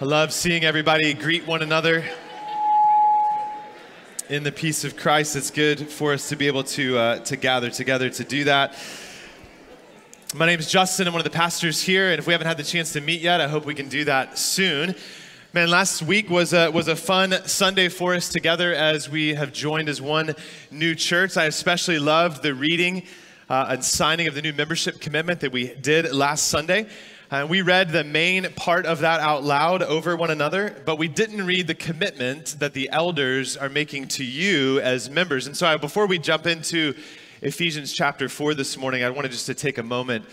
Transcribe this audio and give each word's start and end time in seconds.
I 0.00 0.04
love 0.04 0.32
seeing 0.32 0.62
everybody 0.62 1.12
greet 1.12 1.44
one 1.44 1.60
another 1.60 2.04
in 4.28 4.44
the 4.44 4.52
peace 4.52 4.84
of 4.84 4.96
Christ. 4.96 5.34
It's 5.34 5.50
good 5.50 5.90
for 5.90 6.12
us 6.12 6.28
to 6.28 6.36
be 6.36 6.46
able 6.46 6.62
to, 6.62 6.96
uh, 6.96 7.18
to 7.24 7.36
gather 7.36 7.68
together 7.68 8.08
to 8.08 8.22
do 8.22 8.44
that. 8.44 8.76
My 10.36 10.46
name 10.46 10.60
is 10.60 10.70
Justin. 10.70 11.08
I'm 11.08 11.14
one 11.14 11.18
of 11.18 11.24
the 11.24 11.36
pastors 11.36 11.82
here, 11.82 12.12
and 12.12 12.20
if 12.20 12.28
we 12.28 12.32
haven't 12.32 12.46
had 12.46 12.58
the 12.58 12.62
chance 12.62 12.92
to 12.92 13.00
meet 13.00 13.20
yet, 13.20 13.40
I 13.40 13.48
hope 13.48 13.66
we 13.66 13.74
can 13.74 13.88
do 13.88 14.04
that 14.04 14.38
soon. 14.38 14.94
Man, 15.52 15.68
last 15.68 16.00
week 16.00 16.30
was 16.30 16.52
a, 16.52 16.70
was 16.70 16.86
a 16.86 16.94
fun 16.94 17.34
Sunday 17.46 17.88
for 17.88 18.14
us 18.14 18.28
together 18.28 18.72
as 18.72 19.10
we 19.10 19.34
have 19.34 19.52
joined 19.52 19.88
as 19.88 20.00
one 20.00 20.36
new 20.70 20.94
church. 20.94 21.36
I 21.36 21.46
especially 21.46 21.98
loved 21.98 22.44
the 22.44 22.54
reading 22.54 23.02
uh, 23.50 23.66
and 23.70 23.84
signing 23.84 24.28
of 24.28 24.36
the 24.36 24.42
new 24.42 24.52
membership 24.52 25.00
commitment 25.00 25.40
that 25.40 25.50
we 25.50 25.74
did 25.74 26.12
last 26.12 26.46
Sunday. 26.46 26.86
Uh, 27.30 27.46
we 27.46 27.60
read 27.60 27.90
the 27.90 28.04
main 28.04 28.50
part 28.54 28.86
of 28.86 29.00
that 29.00 29.20
out 29.20 29.44
loud 29.44 29.82
over 29.82 30.16
one 30.16 30.30
another, 30.30 30.74
but 30.86 30.96
we 30.96 31.06
didn't 31.06 31.44
read 31.44 31.66
the 31.66 31.74
commitment 31.74 32.56
that 32.58 32.72
the 32.72 32.88
elders 32.88 33.54
are 33.54 33.68
making 33.68 34.08
to 34.08 34.24
you 34.24 34.80
as 34.80 35.10
members. 35.10 35.46
And 35.46 35.54
so, 35.54 35.66
I, 35.66 35.76
before 35.76 36.06
we 36.06 36.18
jump 36.18 36.46
into 36.46 36.94
Ephesians 37.42 37.92
chapter 37.92 38.30
4 38.30 38.54
this 38.54 38.78
morning, 38.78 39.04
I 39.04 39.10
wanted 39.10 39.32
just 39.32 39.44
to 39.44 39.52
take 39.52 39.76
a 39.76 39.82
moment 39.82 40.24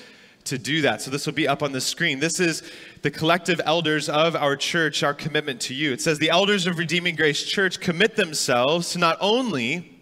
to 0.45 0.57
do 0.57 0.83
that. 0.83 1.01
So, 1.01 1.11
this 1.11 1.25
will 1.25 1.33
be 1.33 1.49
up 1.49 1.61
on 1.61 1.73
the 1.73 1.81
screen. 1.81 2.21
This 2.21 2.39
is 2.39 2.63
the 3.01 3.11
collective 3.11 3.59
elders 3.65 4.07
of 4.07 4.37
our 4.37 4.55
church, 4.55 5.03
our 5.03 5.13
commitment 5.13 5.59
to 5.63 5.73
you. 5.73 5.91
It 5.91 5.99
says, 5.99 6.17
The 6.17 6.29
elders 6.29 6.65
of 6.65 6.77
Redeeming 6.77 7.17
Grace 7.17 7.43
Church 7.43 7.81
commit 7.81 8.15
themselves 8.15 8.93
to 8.93 8.99
not 8.99 9.17
only 9.19 9.99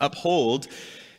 uphold 0.00 0.68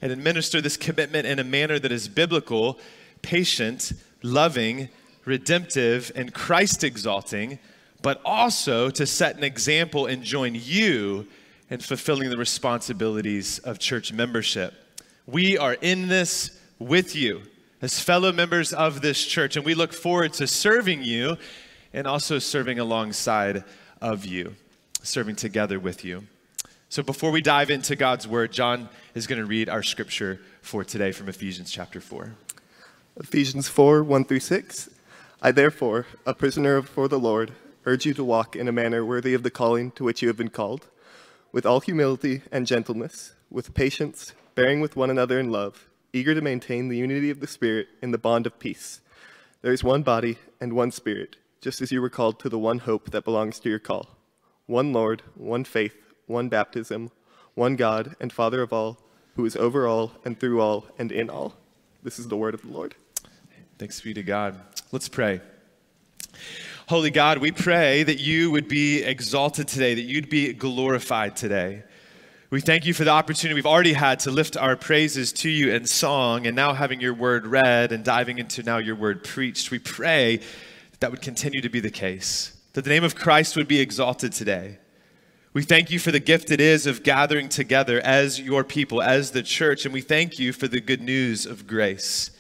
and 0.02 0.13
administer 0.13 0.62
this 0.62 0.77
commitment 0.77 1.27
in 1.27 1.40
a 1.40 1.44
manner 1.44 1.77
that 1.77 1.91
is 1.91 2.08
biblical, 2.08 2.80
patient, 3.22 3.91
loving, 4.24 4.88
redemptive, 5.30 6.12
and 6.16 6.34
Christ 6.34 6.84
exalting, 6.84 7.60
but 8.02 8.20
also 8.26 8.90
to 8.90 9.06
set 9.06 9.38
an 9.38 9.44
example 9.44 10.08
and 10.08 10.24
join 10.24 10.55
you 10.55 11.27
in 11.70 11.80
fulfilling 11.80 12.30
the 12.32 12.38
responsibilities 12.38 13.60
of 13.60 13.77
church 13.77 14.12
membership. 14.12 14.74
We 15.27 15.58
are 15.58 15.76
in 15.76 16.08
this 16.08 16.60
with 16.80 17.16
you 17.16 17.44
as 17.82 17.99
fellow 17.99 18.32
members 18.32 18.74
of 18.74 19.02
this 19.02 19.24
church, 19.24 19.55
and 19.55 19.63
we 19.63 19.76
look 19.76 19.94
forward 19.94 20.34
to 20.34 20.48
serving 20.48 21.04
you 21.04 21.38
and 21.93 22.08
also 22.08 22.40
serving 22.40 22.80
alongside 22.80 23.64
of 24.02 24.26
you, 24.26 24.55
serving 25.04 25.36
together 25.36 25.80
with 25.80 26.04
you. 26.04 26.24
So 26.90 27.04
before 27.04 27.30
we 27.30 27.41
dive 27.41 27.70
into 27.70 27.96
God's 27.96 28.27
word, 28.27 28.52
John 28.52 28.90
is 29.14 29.27
going 29.27 29.40
to 29.40 29.46
read 29.46 29.70
our 29.70 29.84
scripture 29.84 30.40
for 30.64 30.84
today 30.84 31.12
from 31.12 31.30
Ephesians 31.30 31.70
chapter 31.70 32.02
4. 32.02 32.34
Ephesians 33.18 33.70
4 33.70 34.04
1 34.04 34.26
through 34.26 34.40
6. 34.40 34.90
I, 35.41 35.51
therefore, 35.54 36.05
a 36.26 36.34
prisoner 36.34 36.82
for 36.82 37.07
the 37.07 37.18
Lord, 37.18 37.54
urge 37.85 38.05
you 38.05 38.13
to 38.13 38.26
walk 38.26 38.57
in 38.57 38.68
a 38.68 38.73
manner 38.73 39.05
worthy 39.05 39.34
of 39.34 39.41
the 39.41 39.49
calling 39.49 39.91
to 39.91 40.04
which 40.04 40.21
you 40.21 40.27
have 40.27 40.35
been 40.35 40.49
called, 40.49 40.87
with 41.54 41.65
all 41.65 41.79
humility 41.79 42.41
and 42.51 42.68
gentleness, 42.68 43.35
with 43.49 43.73
patience, 43.73 44.34
bearing 44.54 44.81
with 44.81 44.98
one 44.98 45.09
another 45.09 45.40
in 45.40 45.49
love, 45.49 45.87
eager 46.12 46.35
to 46.35 46.41
maintain 46.41 46.90
the 46.90 46.98
unity 46.98 47.29
of 47.29 47.40
the 47.40 47.48
Spirit 47.48 47.87
in 48.01 48.12
the 48.12 48.18
bond 48.18 48.48
of 48.48 48.59
peace. 48.59 48.99
There 49.62 49.71
is 49.71 49.81
one 49.81 50.04
body 50.04 50.40
and 50.59 50.73
one 50.73 50.91
Spirit, 50.91 51.37
just 51.62 51.81
as 51.81 51.90
you 51.90 52.01
were 52.01 52.09
called 52.09 52.37
to 52.41 52.49
the 52.49 52.59
one 52.59 52.79
hope 52.79 53.12
that 53.12 53.24
belongs 53.24 53.62
to 53.62 53.70
your 53.70 53.79
call 53.79 54.09
one 54.65 54.91
Lord, 54.91 55.24
one 55.35 55.63
faith, 55.63 55.96
one 56.27 56.49
baptism, 56.49 57.12
one 57.55 57.77
God 57.77 58.15
and 58.20 58.34
Father 58.34 58.62
of 58.62 58.74
all, 58.74 58.99
who 59.37 59.46
is 59.46 59.55
over 59.55 59.87
all 59.87 60.12
and 60.26 60.37
through 60.37 60.59
all 60.59 60.85
and 60.99 61.13
in 61.13 61.29
all. 61.29 61.55
This 62.03 62.20
is 62.20 62.27
the 62.27 62.37
word 62.37 62.53
of 62.53 62.62
the 62.62 62.68
Lord. 62.68 62.96
Thanks 63.80 64.02
be 64.02 64.13
to 64.13 64.24
God. 64.24 64.59
Let's 64.91 65.08
pray. 65.08 65.40
Holy 66.90 67.12
God, 67.12 67.38
we 67.38 67.53
pray 67.53 68.03
that 68.03 68.19
you 68.19 68.52
would 68.52 68.68
be 68.68 69.02
exalted 69.02 69.69
today, 69.69 69.94
that 69.94 70.02
you'd 70.02 70.30
be 70.30 70.52
glorified 70.52 71.38
today. 71.38 71.84
We 72.50 72.59
thank 72.59 72.86
you 72.86 72.94
for 72.94 73.06
the 73.06 73.12
opportunity 73.12 73.56
we've 73.56 73.66
already 73.66 73.94
had 73.94 74.20
to 74.22 74.31
lift 74.31 74.58
our 74.58 74.76
praises 74.76 75.31
to 75.31 75.50
you 75.50 75.72
in 75.72 75.86
song 75.86 76.46
and 76.46 76.58
now 76.58 76.74
having 76.74 77.00
your 77.00 77.14
word 77.14 77.48
read 77.48 77.94
and 77.94 78.03
diving 78.03 78.38
into 78.38 78.64
now 78.64 78.80
your 78.80 78.96
word 78.98 79.24
preached. 79.24 79.72
We 79.72 79.80
pray 79.80 80.42
that, 80.92 81.00
that 81.00 81.12
would 81.12 81.22
continue 81.22 81.62
to 81.62 81.70
be 81.70 81.80
the 81.80 81.90
case, 81.90 82.58
that 82.74 82.84
the 82.84 82.90
name 82.90 83.06
of 83.06 83.16
Christ 83.16 83.56
would 83.56 83.70
be 83.70 83.80
exalted 83.80 84.34
today. 84.34 84.80
We 85.53 85.64
thank 85.64 85.90
you 85.90 86.00
for 86.00 86.12
the 86.12 86.20
gift 86.20 86.52
it 86.52 86.59
is 86.59 86.86
of 86.86 87.02
gathering 87.02 87.48
together 87.48 88.02
as 88.02 88.42
your 88.42 88.66
people, 88.66 89.02
as 89.02 89.32
the 89.32 89.42
church, 89.42 89.86
and 89.86 89.94
we 89.94 90.02
thank 90.02 90.38
you 90.38 90.52
for 90.52 90.68
the 90.68 90.82
good 90.82 91.02
news 91.02 91.46
of 91.46 91.66
grace. 91.66 92.32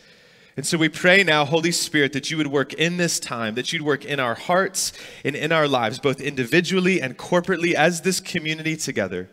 And 0.59 0.65
so 0.65 0.77
we 0.77 0.89
pray 0.89 1.23
now, 1.23 1.45
Holy 1.45 1.71
Spirit, 1.71 2.11
that 2.11 2.29
you 2.29 2.35
would 2.35 2.47
work 2.47 2.73
in 2.73 2.97
this 2.97 3.17
time, 3.17 3.55
that 3.55 3.71
you'd 3.71 3.81
work 3.81 4.03
in 4.03 4.19
our 4.19 4.35
hearts 4.35 4.91
and 5.23 5.33
in 5.33 5.53
our 5.53 5.69
lives, 5.69 5.99
both 5.99 6.19
individually 6.19 7.01
and 7.01 7.17
corporately, 7.17 7.75
as 7.75 8.01
this 8.01 8.19
community 8.19 8.75
together, 8.75 9.29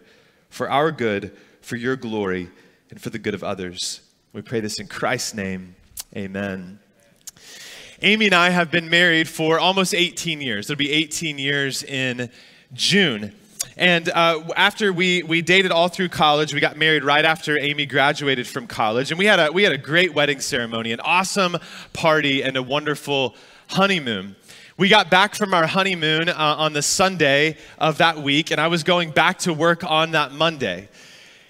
for 0.51 0.71
our 0.71 0.93
good, 0.93 1.37
for 1.61 1.75
your 1.75 1.97
glory, 1.97 2.49
and 2.91 3.01
for 3.01 3.11
the 3.11 3.19
good 3.19 3.35
of 3.35 3.43
others. 3.43 4.03
We 4.33 4.41
pray 4.41 4.61
this 4.61 4.79
in 4.79 4.87
Christ's 4.87 5.35
name. 5.35 5.75
Amen. 6.17 6.79
Amy 8.03 8.27
and 8.27 8.35
I 8.37 8.51
have 8.51 8.71
been 8.71 8.89
married 8.89 9.29
for 9.29 9.59
almost 9.59 9.97
18 9.97 10.41
years. 10.41 10.71
It'll 10.71 10.79
be 10.79 10.93
18 10.93 11.39
years 11.39 11.83
in 11.83 12.31
June. 12.73 13.33
And 13.79 14.09
uh, 14.09 14.43
after 14.57 14.91
we, 14.91 15.23
we 15.23 15.43
dated 15.43 15.71
all 15.71 15.89
through 15.89 16.09
college, 16.09 16.55
we 16.55 16.61
got 16.61 16.79
married 16.79 17.05
right 17.05 17.25
after 17.25 17.59
Amy 17.59 17.85
graduated 17.85 18.47
from 18.47 18.67
college. 18.67 19.11
And 19.11 19.19
we 19.19 19.27
had 19.27 19.39
a, 19.39 19.53
we 19.53 19.65
had 19.65 19.73
a 19.73 19.79
great 19.79 20.15
wedding 20.15 20.41
ceremony, 20.41 20.93
an 20.93 21.01
awesome 21.01 21.59
party, 21.93 22.43
and 22.43 22.57
a 22.57 22.63
wonderful 22.63 23.35
honeymoon. 23.69 24.35
We 24.79 24.89
got 24.89 25.11
back 25.11 25.35
from 25.35 25.53
our 25.53 25.67
honeymoon 25.67 26.31
uh, 26.31 26.35
on 26.37 26.73
the 26.73 26.81
Sunday 26.81 27.59
of 27.79 27.99
that 27.99 28.19
week, 28.19 28.51
and 28.51 28.61
I 28.61 28.69
was 28.69 28.83
going 28.83 29.11
back 29.11 29.41
to 29.41 29.53
work 29.53 29.85
on 29.85 30.13
that 30.13 30.33
Monday. 30.33 30.89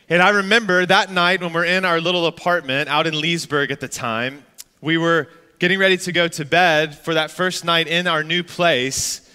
And 0.09 0.21
I 0.21 0.31
remember 0.31 0.85
that 0.87 1.13
night 1.13 1.41
when 1.41 1.53
we're 1.53 1.65
in 1.65 1.85
our 1.85 2.01
little 2.01 2.27
apartment 2.27 2.89
out 2.89 3.07
in 3.07 3.21
Leesburg 3.21 3.71
at 3.71 3.81
the 3.81 3.89
time, 3.89 4.45
we 4.81 4.99
were 4.99 5.29
getting 5.61 5.79
ready 5.79 5.97
to 5.97 6.13
go 6.13 6.27
to 6.29 6.45
bed 6.45 6.97
for 6.97 7.15
that 7.15 7.31
first 7.31 7.65
night 7.65 7.87
in 7.87 8.09
our 8.09 8.25
new 8.25 8.43
place, 8.43 9.29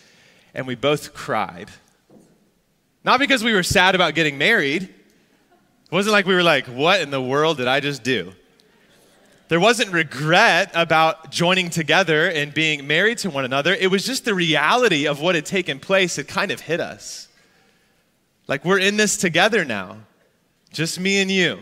and 0.53 0.67
we 0.67 0.75
both 0.75 1.13
cried. 1.13 1.69
Not 3.03 3.19
because 3.19 3.43
we 3.43 3.53
were 3.53 3.63
sad 3.63 3.95
about 3.95 4.15
getting 4.15 4.37
married. 4.37 4.83
It 4.83 5.91
wasn't 5.91 6.13
like 6.13 6.25
we 6.25 6.35
were 6.35 6.43
like, 6.43 6.67
what 6.67 7.01
in 7.01 7.09
the 7.09 7.21
world 7.21 7.57
did 7.57 7.67
I 7.67 7.79
just 7.79 8.03
do? 8.03 8.33
There 9.47 9.59
wasn't 9.59 9.91
regret 9.91 10.71
about 10.73 11.29
joining 11.29 11.69
together 11.69 12.29
and 12.29 12.53
being 12.53 12.87
married 12.87 13.17
to 13.19 13.29
one 13.29 13.43
another. 13.43 13.73
It 13.73 13.91
was 13.91 14.05
just 14.05 14.23
the 14.23 14.33
reality 14.33 15.07
of 15.07 15.19
what 15.19 15.35
had 15.35 15.45
taken 15.45 15.77
place 15.79 16.15
that 16.15 16.29
kind 16.29 16.51
of 16.51 16.61
hit 16.61 16.79
us. 16.79 17.27
Like, 18.47 18.63
we're 18.63 18.79
in 18.79 18.95
this 18.95 19.17
together 19.17 19.65
now, 19.65 19.97
just 20.71 20.99
me 20.99 21.21
and 21.21 21.29
you, 21.29 21.59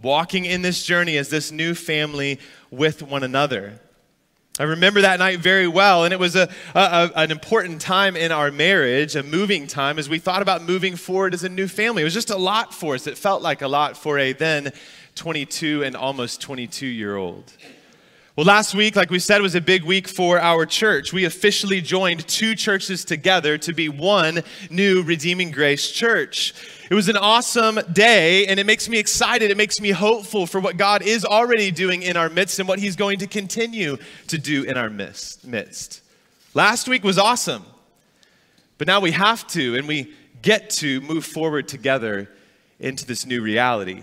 walking 0.00 0.44
in 0.44 0.62
this 0.62 0.84
journey 0.84 1.16
as 1.16 1.30
this 1.30 1.50
new 1.50 1.74
family 1.74 2.38
with 2.70 3.02
one 3.02 3.24
another. 3.24 3.80
I 4.58 4.64
remember 4.64 5.00
that 5.02 5.18
night 5.18 5.38
very 5.38 5.68
well, 5.68 6.04
and 6.04 6.12
it 6.12 6.18
was 6.18 6.36
a, 6.36 6.48
a, 6.74 7.10
an 7.14 7.30
important 7.30 7.80
time 7.80 8.16
in 8.16 8.30
our 8.32 8.50
marriage, 8.50 9.16
a 9.16 9.22
moving 9.22 9.66
time, 9.66 9.98
as 9.98 10.08
we 10.08 10.18
thought 10.18 10.42
about 10.42 10.62
moving 10.62 10.96
forward 10.96 11.32
as 11.32 11.44
a 11.44 11.48
new 11.48 11.68
family. 11.68 12.02
It 12.02 12.04
was 12.04 12.14
just 12.14 12.30
a 12.30 12.36
lot 12.36 12.74
for 12.74 12.94
us. 12.94 13.06
It 13.06 13.16
felt 13.16 13.42
like 13.42 13.62
a 13.62 13.68
lot 13.68 13.96
for 13.96 14.18
a 14.18 14.32
then 14.32 14.72
22 15.14 15.84
and 15.84 15.96
almost 15.96 16.40
22 16.40 16.86
year 16.86 17.16
old. 17.16 17.52
Well, 18.36 18.46
last 18.46 18.76
week, 18.76 18.94
like 18.94 19.10
we 19.10 19.18
said, 19.18 19.42
was 19.42 19.56
a 19.56 19.60
big 19.60 19.82
week 19.82 20.06
for 20.06 20.38
our 20.38 20.64
church. 20.64 21.12
We 21.12 21.24
officially 21.24 21.80
joined 21.80 22.28
two 22.28 22.54
churches 22.54 23.04
together 23.04 23.58
to 23.58 23.72
be 23.72 23.88
one 23.88 24.44
new 24.70 25.02
Redeeming 25.02 25.50
Grace 25.50 25.90
church. 25.90 26.54
It 26.88 26.94
was 26.94 27.08
an 27.08 27.16
awesome 27.16 27.80
day, 27.92 28.46
and 28.46 28.60
it 28.60 28.66
makes 28.66 28.88
me 28.88 28.98
excited. 28.98 29.50
It 29.50 29.56
makes 29.56 29.80
me 29.80 29.90
hopeful 29.90 30.46
for 30.46 30.60
what 30.60 30.76
God 30.76 31.02
is 31.02 31.24
already 31.24 31.72
doing 31.72 32.02
in 32.02 32.16
our 32.16 32.28
midst 32.28 32.60
and 32.60 32.68
what 32.68 32.78
He's 32.78 32.94
going 32.94 33.18
to 33.18 33.26
continue 33.26 33.96
to 34.28 34.38
do 34.38 34.62
in 34.62 34.76
our 34.76 34.90
midst. 34.90 35.44
Last 36.54 36.86
week 36.86 37.02
was 37.02 37.18
awesome, 37.18 37.64
but 38.78 38.86
now 38.86 39.00
we 39.00 39.10
have 39.10 39.44
to 39.48 39.74
and 39.74 39.88
we 39.88 40.14
get 40.40 40.70
to 40.70 41.00
move 41.00 41.24
forward 41.24 41.66
together 41.66 42.30
into 42.78 43.04
this 43.04 43.26
new 43.26 43.42
reality. 43.42 44.02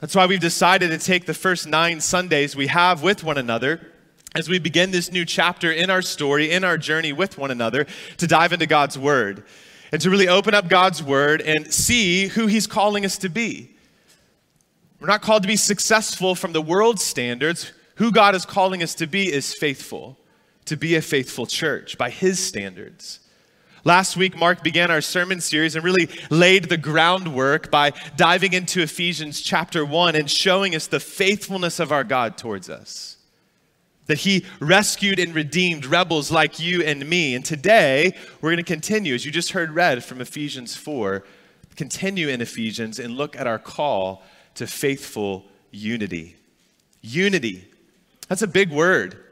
That's 0.00 0.14
why 0.14 0.26
we've 0.26 0.40
decided 0.40 0.90
to 0.90 0.98
take 0.98 1.26
the 1.26 1.34
first 1.34 1.66
nine 1.66 2.00
Sundays 2.00 2.54
we 2.54 2.68
have 2.68 3.02
with 3.02 3.24
one 3.24 3.38
another 3.38 3.92
as 4.34 4.48
we 4.48 4.58
begin 4.58 4.90
this 4.90 5.10
new 5.10 5.24
chapter 5.24 5.72
in 5.72 5.90
our 5.90 6.02
story, 6.02 6.50
in 6.50 6.62
our 6.62 6.78
journey 6.78 7.12
with 7.12 7.36
one 7.36 7.50
another, 7.50 7.86
to 8.18 8.26
dive 8.26 8.52
into 8.52 8.66
God's 8.66 8.98
Word 8.98 9.44
and 9.92 10.00
to 10.02 10.10
really 10.10 10.28
open 10.28 10.54
up 10.54 10.68
God's 10.68 11.02
word 11.02 11.40
and 11.40 11.72
see 11.72 12.28
who 12.28 12.46
He's 12.46 12.66
calling 12.66 13.04
us 13.04 13.18
to 13.18 13.28
be. 13.28 13.70
We're 15.00 15.06
not 15.06 15.22
called 15.22 15.42
to 15.42 15.48
be 15.48 15.56
successful 15.56 16.34
from 16.34 16.52
the 16.52 16.62
world's 16.62 17.02
standards. 17.02 17.72
Who 17.96 18.12
God 18.12 18.34
is 18.34 18.44
calling 18.44 18.82
us 18.82 18.94
to 18.96 19.06
be 19.06 19.32
is 19.32 19.54
faithful, 19.54 20.18
to 20.66 20.76
be 20.76 20.94
a 20.94 21.02
faithful 21.02 21.46
church 21.46 21.98
by 21.98 22.10
His 22.10 22.38
standards. 22.38 23.20
Last 23.84 24.16
week, 24.16 24.36
Mark 24.36 24.62
began 24.62 24.90
our 24.90 25.00
sermon 25.00 25.40
series 25.40 25.76
and 25.76 25.84
really 25.84 26.08
laid 26.30 26.68
the 26.68 26.76
groundwork 26.76 27.70
by 27.70 27.92
diving 28.16 28.52
into 28.52 28.82
Ephesians 28.82 29.40
chapter 29.40 29.84
1 29.84 30.16
and 30.16 30.30
showing 30.30 30.74
us 30.74 30.86
the 30.88 31.00
faithfulness 31.00 31.78
of 31.80 31.92
our 31.92 32.04
God 32.04 32.36
towards 32.36 32.68
us. 32.68 33.16
that 34.08 34.18
he 34.18 34.44
rescued 34.58 35.18
and 35.18 35.34
redeemed 35.34 35.86
rebels 35.86 36.30
like 36.32 36.58
you 36.58 36.82
and 36.82 37.08
me. 37.08 37.34
And 37.34 37.44
today, 37.44 38.14
we're 38.40 38.50
going 38.50 38.56
to 38.56 38.62
continue, 38.62 39.14
as 39.14 39.24
you 39.24 39.30
just 39.30 39.52
heard 39.52 39.70
read 39.70 40.02
from 40.02 40.20
Ephesians 40.20 40.74
4, 40.74 41.24
continue 41.76 42.28
in 42.28 42.40
Ephesians 42.40 42.98
and 42.98 43.16
look 43.16 43.36
at 43.36 43.46
our 43.46 43.58
call 43.58 44.22
to 44.54 44.66
faithful 44.66 45.44
unity. 45.70 46.36
Unity. 47.02 47.68
That's 48.28 48.42
a 48.42 48.46
big 48.48 48.72
word. 48.72 49.22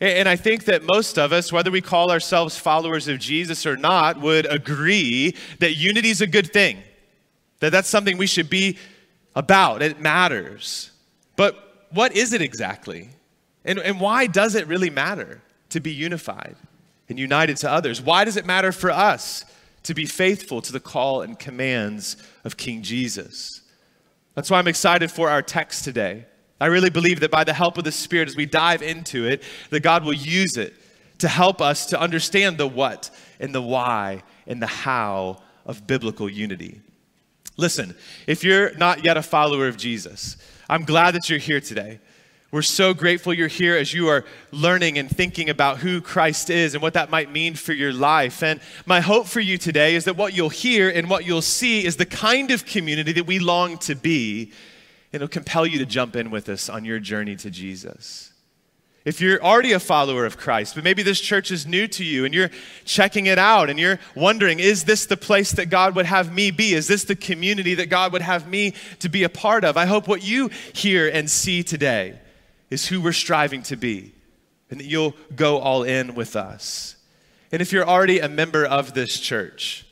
And 0.00 0.28
I 0.28 0.36
think 0.36 0.66
that 0.66 0.84
most 0.84 1.18
of 1.18 1.32
us, 1.32 1.52
whether 1.52 1.70
we 1.70 1.80
call 1.80 2.12
ourselves 2.12 2.56
followers 2.56 3.08
of 3.08 3.18
Jesus 3.18 3.66
or 3.66 3.76
not, 3.76 4.20
would 4.20 4.46
agree 4.46 5.34
that 5.58 5.74
unity 5.74 6.10
is 6.10 6.20
a 6.20 6.26
good 6.26 6.52
thing, 6.52 6.78
that 7.60 7.70
that's 7.70 7.88
something 7.88 8.16
we 8.16 8.28
should 8.28 8.48
be 8.48 8.78
about. 9.34 9.82
It 9.82 10.00
matters. 10.00 10.92
But 11.34 11.86
what 11.90 12.14
is 12.16 12.32
it 12.32 12.42
exactly? 12.42 13.10
And, 13.64 13.78
and 13.80 14.00
why 14.00 14.28
does 14.28 14.54
it 14.54 14.68
really 14.68 14.90
matter 14.90 15.42
to 15.70 15.80
be 15.80 15.92
unified 15.92 16.56
and 17.08 17.18
united 17.18 17.56
to 17.58 17.70
others? 17.70 18.00
Why 18.00 18.24
does 18.24 18.36
it 18.36 18.46
matter 18.46 18.70
for 18.70 18.90
us 18.90 19.44
to 19.82 19.94
be 19.94 20.06
faithful 20.06 20.62
to 20.62 20.72
the 20.72 20.80
call 20.80 21.22
and 21.22 21.36
commands 21.38 22.16
of 22.44 22.56
King 22.56 22.82
Jesus? 22.82 23.62
That's 24.34 24.48
why 24.48 24.58
I'm 24.58 24.68
excited 24.68 25.10
for 25.10 25.28
our 25.28 25.42
text 25.42 25.82
today. 25.82 26.26
I 26.60 26.66
really 26.66 26.90
believe 26.90 27.20
that 27.20 27.30
by 27.30 27.44
the 27.44 27.52
help 27.52 27.78
of 27.78 27.84
the 27.84 27.92
Spirit, 27.92 28.28
as 28.28 28.36
we 28.36 28.46
dive 28.46 28.82
into 28.82 29.26
it, 29.26 29.42
that 29.70 29.80
God 29.80 30.04
will 30.04 30.14
use 30.14 30.56
it 30.56 30.74
to 31.18 31.28
help 31.28 31.60
us 31.60 31.86
to 31.86 32.00
understand 32.00 32.58
the 32.58 32.66
what 32.66 33.10
and 33.38 33.54
the 33.54 33.62
why 33.62 34.22
and 34.46 34.60
the 34.60 34.66
how 34.66 35.42
of 35.66 35.86
biblical 35.86 36.28
unity. 36.28 36.80
Listen, 37.56 37.94
if 38.26 38.44
you're 38.44 38.74
not 38.74 39.04
yet 39.04 39.16
a 39.16 39.22
follower 39.22 39.68
of 39.68 39.76
Jesus, 39.76 40.36
I'm 40.68 40.84
glad 40.84 41.14
that 41.14 41.28
you're 41.28 41.38
here 41.38 41.60
today. 41.60 42.00
We're 42.50 42.62
so 42.62 42.94
grateful 42.94 43.34
you're 43.34 43.46
here 43.46 43.76
as 43.76 43.92
you 43.92 44.08
are 44.08 44.24
learning 44.52 44.96
and 44.96 45.10
thinking 45.10 45.50
about 45.50 45.78
who 45.78 46.00
Christ 46.00 46.48
is 46.48 46.72
and 46.72 46.82
what 46.82 46.94
that 46.94 47.10
might 47.10 47.30
mean 47.30 47.54
for 47.54 47.74
your 47.74 47.92
life. 47.92 48.42
And 48.42 48.60
my 48.86 49.00
hope 49.00 49.26
for 49.26 49.40
you 49.40 49.58
today 49.58 49.96
is 49.96 50.04
that 50.04 50.16
what 50.16 50.34
you'll 50.34 50.48
hear 50.48 50.88
and 50.88 51.10
what 51.10 51.26
you'll 51.26 51.42
see 51.42 51.84
is 51.84 51.96
the 51.96 52.06
kind 52.06 52.50
of 52.50 52.64
community 52.64 53.12
that 53.12 53.26
we 53.26 53.38
long 53.38 53.76
to 53.78 53.94
be 53.94 54.52
it'll 55.12 55.28
compel 55.28 55.66
you 55.66 55.78
to 55.78 55.86
jump 55.86 56.16
in 56.16 56.30
with 56.30 56.48
us 56.48 56.68
on 56.68 56.84
your 56.84 56.98
journey 56.98 57.36
to 57.36 57.50
Jesus. 57.50 58.32
If 59.04 59.22
you're 59.22 59.42
already 59.42 59.72
a 59.72 59.80
follower 59.80 60.26
of 60.26 60.36
Christ, 60.36 60.74
but 60.74 60.84
maybe 60.84 61.02
this 61.02 61.20
church 61.20 61.50
is 61.50 61.66
new 61.66 61.86
to 61.88 62.04
you 62.04 62.26
and 62.26 62.34
you're 62.34 62.50
checking 62.84 63.24
it 63.24 63.38
out 63.38 63.70
and 63.70 63.78
you're 63.78 63.98
wondering, 64.14 64.58
is 64.60 64.84
this 64.84 65.06
the 65.06 65.16
place 65.16 65.52
that 65.52 65.70
God 65.70 65.94
would 65.94 66.04
have 66.04 66.30
me 66.30 66.50
be? 66.50 66.74
Is 66.74 66.88
this 66.88 67.04
the 67.04 67.16
community 67.16 67.74
that 67.76 67.86
God 67.86 68.12
would 68.12 68.20
have 68.20 68.46
me 68.46 68.74
to 68.98 69.08
be 69.08 69.22
a 69.22 69.30
part 69.30 69.64
of? 69.64 69.78
I 69.78 69.86
hope 69.86 70.08
what 70.08 70.22
you 70.22 70.50
hear 70.74 71.08
and 71.08 71.30
see 71.30 71.62
today 71.62 72.18
is 72.68 72.86
who 72.86 73.00
we're 73.00 73.12
striving 73.12 73.62
to 73.62 73.76
be 73.76 74.12
and 74.70 74.78
that 74.80 74.86
you'll 74.86 75.14
go 75.34 75.58
all 75.58 75.84
in 75.84 76.14
with 76.14 76.36
us. 76.36 76.96
And 77.50 77.62
if 77.62 77.72
you're 77.72 77.88
already 77.88 78.18
a 78.18 78.28
member 78.28 78.66
of 78.66 78.92
this 78.92 79.18
church, 79.18 79.86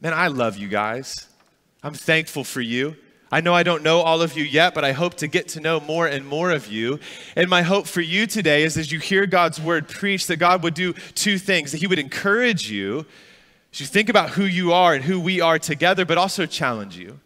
man, 0.00 0.12
I 0.12 0.26
love 0.26 0.56
you 0.56 0.66
guys. 0.66 1.28
I'm 1.84 1.94
thankful 1.94 2.42
for 2.42 2.60
you. 2.60 2.96
I 3.30 3.40
know 3.40 3.54
I 3.54 3.64
don't 3.64 3.82
know 3.82 4.00
all 4.00 4.22
of 4.22 4.36
you 4.36 4.44
yet, 4.44 4.72
but 4.72 4.84
I 4.84 4.92
hope 4.92 5.14
to 5.16 5.26
get 5.26 5.48
to 5.48 5.60
know 5.60 5.80
more 5.80 6.06
and 6.06 6.24
more 6.26 6.52
of 6.52 6.68
you. 6.68 7.00
And 7.34 7.50
my 7.50 7.62
hope 7.62 7.88
for 7.88 8.00
you 8.00 8.26
today 8.26 8.62
is 8.62 8.76
as 8.76 8.92
you 8.92 9.00
hear 9.00 9.26
God's 9.26 9.60
word 9.60 9.88
preached, 9.88 10.28
that 10.28 10.36
God 10.36 10.62
would 10.62 10.74
do 10.74 10.92
two 10.92 11.38
things 11.38 11.72
that 11.72 11.78
He 11.78 11.88
would 11.88 11.98
encourage 11.98 12.70
you 12.70 13.04
as 13.72 13.80
you 13.80 13.86
think 13.86 14.08
about 14.08 14.30
who 14.30 14.44
you 14.44 14.72
are 14.72 14.94
and 14.94 15.04
who 15.04 15.18
we 15.18 15.40
are 15.40 15.58
together, 15.58 16.04
but 16.04 16.18
also 16.18 16.46
challenge 16.46 16.96
you 16.96 17.18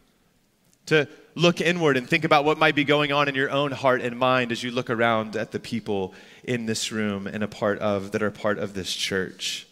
to 0.87 1.07
look 1.35 1.61
inward 1.61 1.97
and 1.97 2.09
think 2.09 2.25
about 2.25 2.45
what 2.45 2.59
might 2.59 2.75
be 2.75 2.85
going 2.85 3.13
on 3.13 3.29
in 3.29 3.35
your 3.35 3.51
own 3.51 3.71
heart 3.71 4.01
and 4.01 4.19
mind 4.19 4.53
as 4.53 4.63
you 4.63 4.71
look 4.71 4.91
around 4.91 5.37
at 5.37 5.53
the 5.53 5.61
people 5.61 6.15
in 6.45 6.67
this 6.67 6.91
room 6.91 7.27
and 7.27 7.45
a 7.45 7.49
part 7.49 7.79
of 7.79 8.13
that 8.13 8.23
are 8.23 8.31
part 8.31 8.59
of 8.59 8.75
this 8.75 8.93
church 8.93 9.67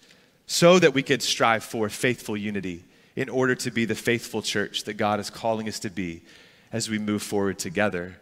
so 0.47 0.79
that 0.79 0.95
we 0.95 1.03
could 1.03 1.23
strive 1.23 1.65
for 1.65 1.89
faithful 1.89 2.37
unity 2.37 2.85
in 3.19 3.29
order 3.29 3.57
to 3.57 3.73
be 3.73 3.85
the 3.85 3.97
faithful 3.97 4.41
church 4.41 4.85
that 4.85 4.95
God 4.95 5.19
is 5.19 5.29
calling 5.29 5.67
us 5.67 5.81
to 5.81 5.91
be 5.91 6.23
as 6.71 6.89
we 6.89 7.01
move 7.01 7.21
forward 7.21 7.59
together. 7.59 8.17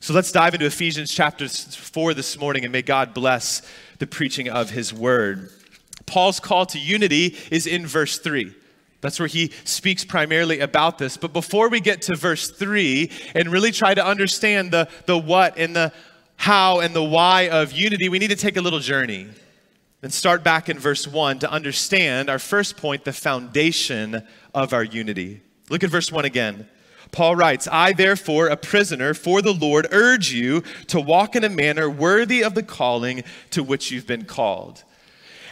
So 0.00 0.14
let's 0.14 0.32
dive 0.32 0.54
into 0.54 0.64
Ephesians 0.64 1.12
chapter 1.12 1.46
4 1.46 2.14
this 2.14 2.38
morning 2.40 2.64
and 2.64 2.72
may 2.72 2.80
God 2.80 3.12
bless 3.12 3.60
the 3.98 4.06
preaching 4.06 4.48
of 4.48 4.70
his 4.70 4.90
word. 4.90 5.50
Paul's 6.06 6.40
call 6.40 6.64
to 6.64 6.78
unity 6.78 7.36
is 7.50 7.66
in 7.66 7.86
verse 7.86 8.18
3. 8.18 8.54
That's 9.02 9.20
where 9.20 9.28
he 9.28 9.52
speaks 9.64 10.02
primarily 10.02 10.60
about 10.60 10.96
this. 10.96 11.18
But 11.18 11.34
before 11.34 11.68
we 11.68 11.80
get 11.80 12.00
to 12.02 12.16
verse 12.16 12.50
3 12.50 13.10
and 13.34 13.52
really 13.52 13.70
try 13.70 13.92
to 13.92 14.04
understand 14.04 14.70
the, 14.70 14.88
the 15.04 15.18
what 15.18 15.58
and 15.58 15.76
the 15.76 15.92
how 16.36 16.80
and 16.80 16.96
the 16.96 17.04
why 17.04 17.50
of 17.50 17.72
unity, 17.72 18.08
we 18.08 18.18
need 18.18 18.30
to 18.30 18.36
take 18.36 18.56
a 18.56 18.62
little 18.62 18.80
journey 18.80 19.28
and 20.02 20.12
start 20.12 20.42
back 20.42 20.68
in 20.68 20.78
verse 20.78 21.06
1 21.06 21.38
to 21.40 21.50
understand 21.50 22.28
our 22.28 22.38
first 22.38 22.76
point, 22.76 23.04
the 23.04 23.12
foundation 23.12 24.22
of 24.52 24.72
our 24.72 24.82
unity. 24.82 25.42
Look 25.70 25.84
at 25.84 25.90
verse 25.90 26.10
1 26.10 26.24
again. 26.24 26.68
Paul 27.12 27.36
writes, 27.36 27.68
I 27.70 27.92
therefore, 27.92 28.48
a 28.48 28.56
prisoner 28.56 29.14
for 29.14 29.42
the 29.42 29.52
Lord, 29.52 29.86
urge 29.92 30.32
you 30.32 30.62
to 30.88 31.00
walk 31.00 31.36
in 31.36 31.44
a 31.44 31.48
manner 31.48 31.88
worthy 31.88 32.42
of 32.42 32.54
the 32.54 32.62
calling 32.62 33.22
to 33.50 33.62
which 33.62 33.90
you've 33.90 34.06
been 34.06 34.24
called. 34.24 34.82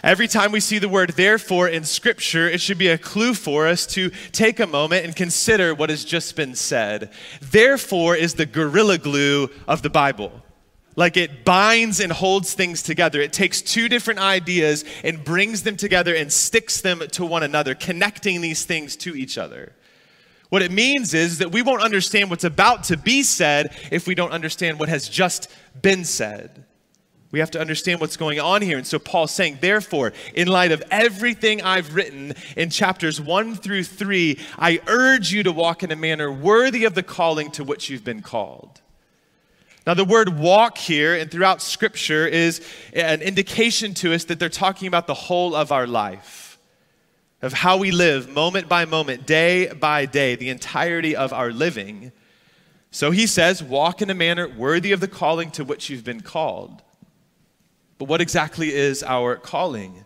Every 0.02 0.26
time 0.26 0.50
we 0.50 0.60
see 0.60 0.78
the 0.78 0.88
word 0.88 1.10
therefore 1.10 1.68
in 1.68 1.84
Scripture, 1.84 2.48
it 2.48 2.62
should 2.62 2.78
be 2.78 2.88
a 2.88 2.96
clue 2.96 3.34
for 3.34 3.66
us 3.66 3.86
to 3.88 4.08
take 4.32 4.58
a 4.58 4.66
moment 4.66 5.04
and 5.04 5.14
consider 5.14 5.74
what 5.74 5.90
has 5.90 6.06
just 6.06 6.36
been 6.36 6.54
said. 6.54 7.12
Therefore 7.42 8.16
is 8.16 8.34
the 8.34 8.46
gorilla 8.46 8.96
glue 8.96 9.50
of 9.68 9.82
the 9.82 9.90
Bible. 9.90 10.32
Like 10.96 11.16
it 11.16 11.44
binds 11.44 12.00
and 12.00 12.12
holds 12.12 12.54
things 12.54 12.82
together. 12.82 13.20
It 13.20 13.32
takes 13.32 13.62
two 13.62 13.88
different 13.88 14.20
ideas 14.20 14.84
and 15.04 15.24
brings 15.24 15.62
them 15.62 15.76
together 15.76 16.14
and 16.14 16.32
sticks 16.32 16.80
them 16.80 17.00
to 17.12 17.24
one 17.24 17.42
another, 17.42 17.74
connecting 17.74 18.40
these 18.40 18.64
things 18.64 18.96
to 18.96 19.14
each 19.14 19.38
other. 19.38 19.74
What 20.48 20.62
it 20.62 20.72
means 20.72 21.14
is 21.14 21.38
that 21.38 21.52
we 21.52 21.62
won't 21.62 21.82
understand 21.82 22.28
what's 22.28 22.44
about 22.44 22.84
to 22.84 22.96
be 22.96 23.22
said 23.22 23.72
if 23.92 24.08
we 24.08 24.16
don't 24.16 24.32
understand 24.32 24.80
what 24.80 24.88
has 24.88 25.08
just 25.08 25.48
been 25.80 26.04
said. 26.04 26.66
We 27.30 27.38
have 27.38 27.52
to 27.52 27.60
understand 27.60 28.00
what's 28.00 28.16
going 28.16 28.40
on 28.40 28.60
here. 28.60 28.76
And 28.76 28.86
so 28.86 28.98
Paul's 28.98 29.30
saying, 29.30 29.58
therefore, 29.60 30.12
in 30.34 30.48
light 30.48 30.72
of 30.72 30.82
everything 30.90 31.62
I've 31.62 31.94
written 31.94 32.34
in 32.56 32.70
chapters 32.70 33.20
one 33.20 33.54
through 33.54 33.84
three, 33.84 34.40
I 34.58 34.80
urge 34.88 35.32
you 35.32 35.44
to 35.44 35.52
walk 35.52 35.84
in 35.84 35.92
a 35.92 35.96
manner 35.96 36.32
worthy 36.32 36.84
of 36.84 36.94
the 36.96 37.04
calling 37.04 37.52
to 37.52 37.62
which 37.62 37.88
you've 37.88 38.02
been 38.02 38.22
called. 38.22 38.80
Now, 39.86 39.94
the 39.94 40.04
word 40.04 40.38
walk 40.38 40.76
here 40.76 41.14
and 41.14 41.30
throughout 41.30 41.62
Scripture 41.62 42.26
is 42.26 42.60
an 42.92 43.22
indication 43.22 43.94
to 43.94 44.12
us 44.12 44.24
that 44.24 44.38
they're 44.38 44.48
talking 44.48 44.88
about 44.88 45.06
the 45.06 45.14
whole 45.14 45.54
of 45.54 45.72
our 45.72 45.86
life, 45.86 46.58
of 47.40 47.54
how 47.54 47.78
we 47.78 47.90
live 47.90 48.28
moment 48.28 48.68
by 48.68 48.84
moment, 48.84 49.26
day 49.26 49.72
by 49.72 50.04
day, 50.04 50.36
the 50.36 50.50
entirety 50.50 51.16
of 51.16 51.32
our 51.32 51.50
living. 51.50 52.12
So 52.90 53.10
he 53.10 53.26
says, 53.26 53.62
walk 53.62 54.02
in 54.02 54.10
a 54.10 54.14
manner 54.14 54.48
worthy 54.48 54.92
of 54.92 55.00
the 55.00 55.08
calling 55.08 55.50
to 55.52 55.64
which 55.64 55.88
you've 55.88 56.04
been 56.04 56.20
called. 56.20 56.82
But 57.98 58.08
what 58.08 58.20
exactly 58.20 58.74
is 58.74 59.02
our 59.02 59.36
calling? 59.36 60.04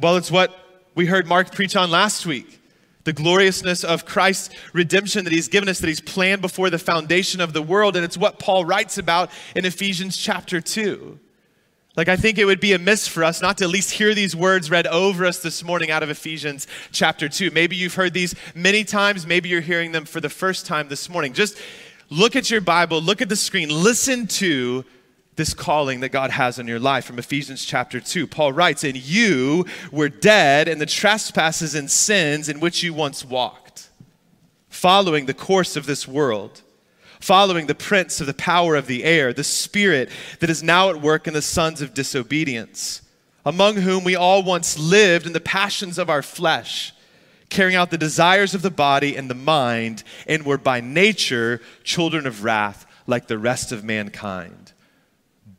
Well, 0.00 0.16
it's 0.16 0.30
what 0.30 0.56
we 0.94 1.06
heard 1.06 1.26
Mark 1.26 1.52
preach 1.52 1.76
on 1.76 1.90
last 1.90 2.24
week 2.24 2.59
the 3.04 3.12
gloriousness 3.12 3.82
of 3.84 4.04
Christ's 4.04 4.50
redemption 4.72 5.24
that 5.24 5.32
he's 5.32 5.48
given 5.48 5.68
us, 5.68 5.78
that 5.80 5.88
he's 5.88 6.00
planned 6.00 6.42
before 6.42 6.70
the 6.70 6.78
foundation 6.78 7.40
of 7.40 7.52
the 7.52 7.62
world. 7.62 7.96
And 7.96 8.04
it's 8.04 8.18
what 8.18 8.38
Paul 8.38 8.64
writes 8.64 8.98
about 8.98 9.30
in 9.54 9.64
Ephesians 9.64 10.16
chapter 10.16 10.60
2. 10.60 11.18
Like, 11.96 12.08
I 12.08 12.16
think 12.16 12.38
it 12.38 12.44
would 12.44 12.60
be 12.60 12.72
amiss 12.72 13.08
for 13.08 13.24
us 13.24 13.42
not 13.42 13.58
to 13.58 13.64
at 13.64 13.70
least 13.70 13.92
hear 13.92 14.14
these 14.14 14.36
words 14.36 14.70
read 14.70 14.86
over 14.86 15.24
us 15.24 15.40
this 15.40 15.64
morning 15.64 15.90
out 15.90 16.02
of 16.02 16.10
Ephesians 16.10 16.66
chapter 16.92 17.28
2. 17.28 17.50
Maybe 17.50 17.74
you've 17.74 17.94
heard 17.94 18.14
these 18.14 18.34
many 18.54 18.84
times, 18.84 19.26
maybe 19.26 19.48
you're 19.48 19.60
hearing 19.60 19.92
them 19.92 20.04
for 20.04 20.20
the 20.20 20.28
first 20.28 20.66
time 20.66 20.88
this 20.88 21.08
morning. 21.08 21.32
Just 21.32 21.58
look 22.08 22.36
at 22.36 22.50
your 22.50 22.60
Bible, 22.60 23.02
look 23.02 23.20
at 23.20 23.28
the 23.28 23.36
screen, 23.36 23.68
listen 23.70 24.26
to 24.28 24.84
this 25.40 25.54
calling 25.54 26.00
that 26.00 26.10
God 26.10 26.30
has 26.32 26.58
on 26.58 26.68
your 26.68 26.78
life 26.78 27.06
from 27.06 27.18
Ephesians 27.18 27.64
chapter 27.64 27.98
2. 27.98 28.26
Paul 28.26 28.52
writes, 28.52 28.84
And 28.84 28.94
you 28.94 29.64
were 29.90 30.10
dead 30.10 30.68
in 30.68 30.78
the 30.78 30.84
trespasses 30.84 31.74
and 31.74 31.90
sins 31.90 32.50
in 32.50 32.60
which 32.60 32.82
you 32.82 32.92
once 32.92 33.24
walked, 33.24 33.88
following 34.68 35.24
the 35.24 35.32
course 35.32 35.76
of 35.76 35.86
this 35.86 36.06
world, 36.06 36.60
following 37.20 37.68
the 37.68 37.74
prince 37.74 38.20
of 38.20 38.26
the 38.26 38.34
power 38.34 38.76
of 38.76 38.86
the 38.86 39.02
air, 39.02 39.32
the 39.32 39.42
spirit 39.42 40.10
that 40.40 40.50
is 40.50 40.62
now 40.62 40.90
at 40.90 41.00
work 41.00 41.26
in 41.26 41.32
the 41.32 41.40
sons 41.40 41.80
of 41.80 41.94
disobedience, 41.94 43.00
among 43.46 43.76
whom 43.76 44.04
we 44.04 44.14
all 44.14 44.42
once 44.42 44.78
lived 44.78 45.26
in 45.26 45.32
the 45.32 45.40
passions 45.40 45.98
of 45.98 46.10
our 46.10 46.22
flesh 46.22 46.92
carrying 47.48 47.76
out 47.76 47.90
the 47.90 47.96
desires 47.96 48.54
of 48.54 48.60
the 48.60 48.70
body 48.70 49.16
and 49.16 49.28
the 49.28 49.34
mind, 49.34 50.04
and 50.28 50.44
were 50.44 50.58
by 50.58 50.80
nature 50.80 51.60
children 51.82 52.24
of 52.26 52.44
wrath 52.44 52.86
like 53.08 53.26
the 53.26 53.38
rest 53.38 53.72
of 53.72 53.82
mankind 53.82 54.59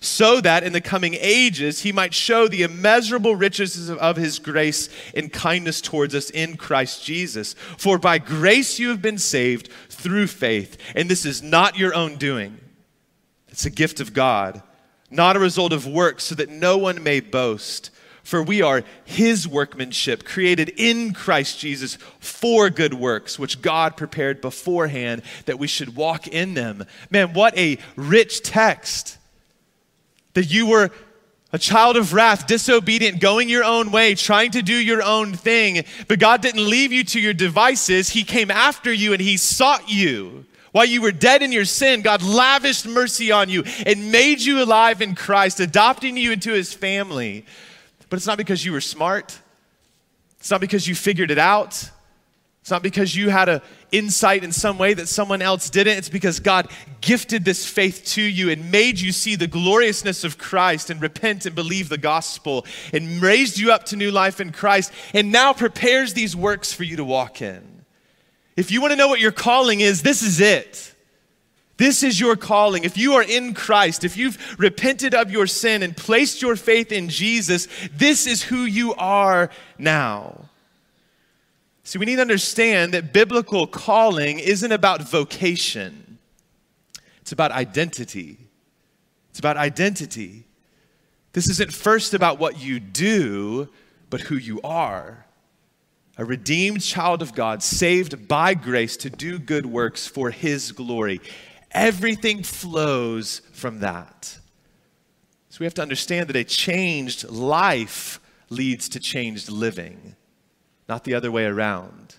so 0.00 0.40
that 0.40 0.62
in 0.62 0.72
the 0.72 0.80
coming 0.80 1.14
ages 1.18 1.80
he 1.80 1.92
might 1.92 2.14
show 2.14 2.48
the 2.48 2.62
immeasurable 2.62 3.36
riches 3.36 3.90
of 3.90 4.16
his 4.16 4.38
grace 4.38 4.88
and 5.14 5.32
kindness 5.32 5.80
towards 5.80 6.14
us 6.14 6.30
in 6.30 6.56
Christ 6.56 7.04
Jesus. 7.04 7.54
For 7.76 7.98
by 7.98 8.18
grace 8.18 8.78
you 8.78 8.88
have 8.90 9.02
been 9.02 9.18
saved 9.18 9.68
through 9.88 10.26
faith, 10.26 10.76
and 10.94 11.08
this 11.08 11.24
is 11.24 11.42
not 11.42 11.78
your 11.78 11.94
own 11.94 12.16
doing, 12.16 12.58
it's 13.48 13.66
a 13.66 13.70
gift 13.70 14.00
of 14.00 14.12
God, 14.12 14.62
not 15.10 15.36
a 15.36 15.40
result 15.40 15.72
of 15.72 15.86
works, 15.86 16.24
so 16.24 16.34
that 16.34 16.50
no 16.50 16.76
one 16.76 17.02
may 17.02 17.20
boast. 17.20 17.90
For 18.24 18.42
we 18.42 18.62
are 18.62 18.82
his 19.04 19.46
workmanship, 19.46 20.24
created 20.24 20.70
in 20.78 21.12
Christ 21.12 21.58
Jesus 21.58 21.98
for 22.18 22.70
good 22.70 22.94
works, 22.94 23.38
which 23.38 23.60
God 23.60 23.98
prepared 23.98 24.40
beforehand 24.40 25.20
that 25.44 25.58
we 25.58 25.66
should 25.66 25.94
walk 25.94 26.26
in 26.26 26.54
them. 26.54 26.86
Man, 27.10 27.34
what 27.34 27.56
a 27.58 27.78
rich 27.96 28.42
text. 28.42 29.18
That 30.34 30.50
you 30.50 30.66
were 30.66 30.90
a 31.54 31.58
child 31.58 31.96
of 31.96 32.12
wrath, 32.12 32.48
disobedient, 32.48 33.20
going 33.20 33.48
your 33.48 33.62
own 33.62 33.92
way, 33.92 34.16
trying 34.16 34.50
to 34.50 34.62
do 34.62 34.74
your 34.74 35.04
own 35.04 35.34
thing, 35.34 35.84
but 36.08 36.18
God 36.18 36.42
didn't 36.42 36.68
leave 36.68 36.92
you 36.92 37.04
to 37.04 37.20
your 37.20 37.32
devices. 37.32 38.08
He 38.08 38.24
came 38.24 38.50
after 38.50 38.92
you 38.92 39.12
and 39.12 39.22
He 39.22 39.36
sought 39.36 39.88
you. 39.88 40.46
While 40.72 40.86
you 40.86 41.00
were 41.00 41.12
dead 41.12 41.44
in 41.44 41.52
your 41.52 41.64
sin, 41.64 42.02
God 42.02 42.24
lavished 42.24 42.88
mercy 42.88 43.30
on 43.30 43.48
you 43.48 43.62
and 43.86 44.10
made 44.10 44.40
you 44.40 44.60
alive 44.60 45.00
in 45.00 45.14
Christ, 45.14 45.60
adopting 45.60 46.16
you 46.16 46.32
into 46.32 46.50
His 46.50 46.74
family. 46.74 47.46
But 48.10 48.16
it's 48.16 48.26
not 48.26 48.36
because 48.38 48.64
you 48.64 48.72
were 48.72 48.80
smart. 48.80 49.38
It's 50.40 50.50
not 50.50 50.60
because 50.60 50.88
you 50.88 50.96
figured 50.96 51.30
it 51.30 51.38
out. 51.38 51.88
It's 52.64 52.70
not 52.70 52.82
because 52.82 53.14
you 53.14 53.28
had 53.28 53.50
an 53.50 53.60
insight 53.92 54.42
in 54.42 54.50
some 54.50 54.78
way 54.78 54.94
that 54.94 55.06
someone 55.06 55.42
else 55.42 55.68
didn't. 55.68 55.98
It's 55.98 56.08
because 56.08 56.40
God 56.40 56.66
gifted 57.02 57.44
this 57.44 57.66
faith 57.66 58.02
to 58.14 58.22
you 58.22 58.48
and 58.48 58.70
made 58.70 58.98
you 58.98 59.12
see 59.12 59.36
the 59.36 59.46
gloriousness 59.46 60.24
of 60.24 60.38
Christ 60.38 60.88
and 60.88 60.98
repent 61.02 61.44
and 61.44 61.54
believe 61.54 61.90
the 61.90 61.98
gospel 61.98 62.64
and 62.94 63.20
raised 63.20 63.58
you 63.58 63.70
up 63.70 63.84
to 63.88 63.96
new 63.96 64.10
life 64.10 64.40
in 64.40 64.50
Christ 64.50 64.94
and 65.12 65.30
now 65.30 65.52
prepares 65.52 66.14
these 66.14 66.34
works 66.34 66.72
for 66.72 66.84
you 66.84 66.96
to 66.96 67.04
walk 67.04 67.42
in. 67.42 67.84
If 68.56 68.70
you 68.70 68.80
want 68.80 68.92
to 68.92 68.96
know 68.96 69.08
what 69.08 69.20
your 69.20 69.30
calling 69.30 69.80
is, 69.80 70.00
this 70.00 70.22
is 70.22 70.40
it. 70.40 70.94
This 71.76 72.02
is 72.02 72.18
your 72.18 72.34
calling. 72.34 72.84
If 72.84 72.96
you 72.96 73.12
are 73.12 73.22
in 73.22 73.52
Christ, 73.52 74.04
if 74.04 74.16
you've 74.16 74.58
repented 74.58 75.14
of 75.14 75.30
your 75.30 75.46
sin 75.46 75.82
and 75.82 75.94
placed 75.94 76.40
your 76.40 76.56
faith 76.56 76.92
in 76.92 77.10
Jesus, 77.10 77.68
this 77.92 78.26
is 78.26 78.42
who 78.42 78.64
you 78.64 78.94
are 78.94 79.50
now. 79.76 80.48
See, 81.84 81.98
we 81.98 82.06
need 82.06 82.16
to 82.16 82.22
understand 82.22 82.94
that 82.94 83.12
biblical 83.12 83.66
calling 83.66 84.38
isn't 84.38 84.72
about 84.72 85.02
vocation, 85.02 86.18
it's 87.20 87.32
about 87.32 87.52
identity. 87.52 88.38
It's 89.30 89.40
about 89.40 89.56
identity. 89.56 90.44
This 91.32 91.48
isn't 91.50 91.72
first 91.72 92.14
about 92.14 92.38
what 92.38 92.60
you 92.60 92.78
do, 92.78 93.68
but 94.08 94.20
who 94.20 94.36
you 94.36 94.60
are. 94.62 95.26
A 96.16 96.24
redeemed 96.24 96.82
child 96.82 97.20
of 97.20 97.34
God, 97.34 97.60
saved 97.60 98.28
by 98.28 98.54
grace 98.54 98.96
to 98.98 99.10
do 99.10 99.40
good 99.40 99.66
works 99.66 100.06
for 100.06 100.30
his 100.30 100.70
glory. 100.70 101.20
Everything 101.72 102.44
flows 102.44 103.42
from 103.52 103.80
that. 103.80 104.38
So 105.48 105.56
we 105.58 105.66
have 105.66 105.74
to 105.74 105.82
understand 105.82 106.28
that 106.28 106.36
a 106.36 106.44
changed 106.44 107.28
life 107.28 108.20
leads 108.50 108.88
to 108.90 109.00
changed 109.00 109.50
living, 109.50 110.14
not 110.88 111.04
the 111.04 111.14
other 111.14 111.30
way 111.30 111.44
around. 111.44 112.16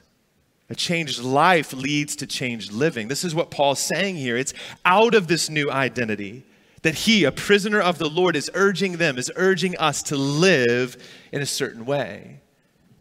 A 0.69 0.75
changed 0.75 1.22
life 1.22 1.74
leads 1.74 2.15
to 2.17 2.27
changed 2.27 2.72
living. 2.72 3.07
This 3.07 3.24
is 3.24 3.36
what 3.36 3.51
Paul's 3.51 3.79
saying 3.79 4.15
here. 4.15 4.36
It's 4.36 4.53
out 4.84 5.13
of 5.13 5.27
this 5.27 5.50
new 5.50 5.69
identity 5.69 6.43
that 6.81 6.95
he, 6.95 7.24
a 7.24 7.31
prisoner 7.31 7.79
of 7.79 7.98
the 7.98 8.10
Lord, 8.10 8.36
is 8.36 8.50
urging 8.53 8.98
them, 8.98 9.17
is 9.17 9.31
urging 9.36 9.77
us 9.77 10.03
to 10.03 10.15
live 10.15 10.98
in 11.31 11.41
a 11.41 11.45
certain 11.45 11.86
way, 11.86 12.39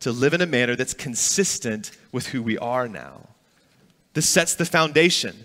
to 0.00 0.12
live 0.12 0.34
in 0.34 0.40
a 0.40 0.46
manner 0.46 0.76
that's 0.76 0.94
consistent 0.94 1.90
with 2.12 2.28
who 2.28 2.42
we 2.42 2.58
are 2.58 2.88
now. 2.88 3.28
This 4.12 4.28
sets 4.28 4.54
the 4.54 4.64
foundation 4.64 5.44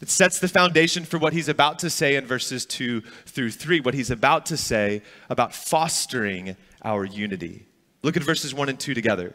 it 0.00 0.08
sets 0.08 0.38
the 0.38 0.48
foundation 0.48 1.04
for 1.04 1.18
what 1.18 1.32
he's 1.32 1.48
about 1.48 1.80
to 1.80 1.90
say 1.90 2.14
in 2.14 2.24
verses 2.24 2.64
2 2.66 3.00
through 3.26 3.50
3, 3.50 3.80
what 3.80 3.94
he's 3.94 4.10
about 4.10 4.46
to 4.46 4.56
say 4.56 5.02
about 5.28 5.52
fostering 5.52 6.56
our 6.84 7.04
unity. 7.04 7.66
Look 8.02 8.16
at 8.16 8.22
verses 8.22 8.54
1 8.54 8.68
and 8.68 8.78
2 8.78 8.94
together. 8.94 9.34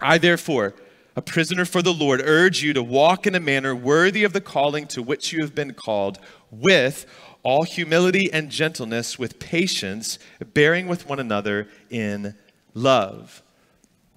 I, 0.00 0.18
therefore, 0.18 0.74
a 1.16 1.22
prisoner 1.22 1.64
for 1.64 1.82
the 1.82 1.92
Lord, 1.92 2.20
urge 2.22 2.62
you 2.62 2.72
to 2.72 2.82
walk 2.82 3.26
in 3.26 3.34
a 3.34 3.40
manner 3.40 3.74
worthy 3.74 4.22
of 4.24 4.32
the 4.32 4.40
calling 4.40 4.86
to 4.88 5.02
which 5.02 5.32
you 5.32 5.40
have 5.40 5.54
been 5.54 5.74
called, 5.74 6.18
with 6.50 7.06
all 7.42 7.64
humility 7.64 8.32
and 8.32 8.50
gentleness, 8.50 9.18
with 9.18 9.38
patience, 9.38 10.18
bearing 10.54 10.86
with 10.86 11.08
one 11.08 11.18
another 11.18 11.68
in 11.90 12.34
love 12.74 13.42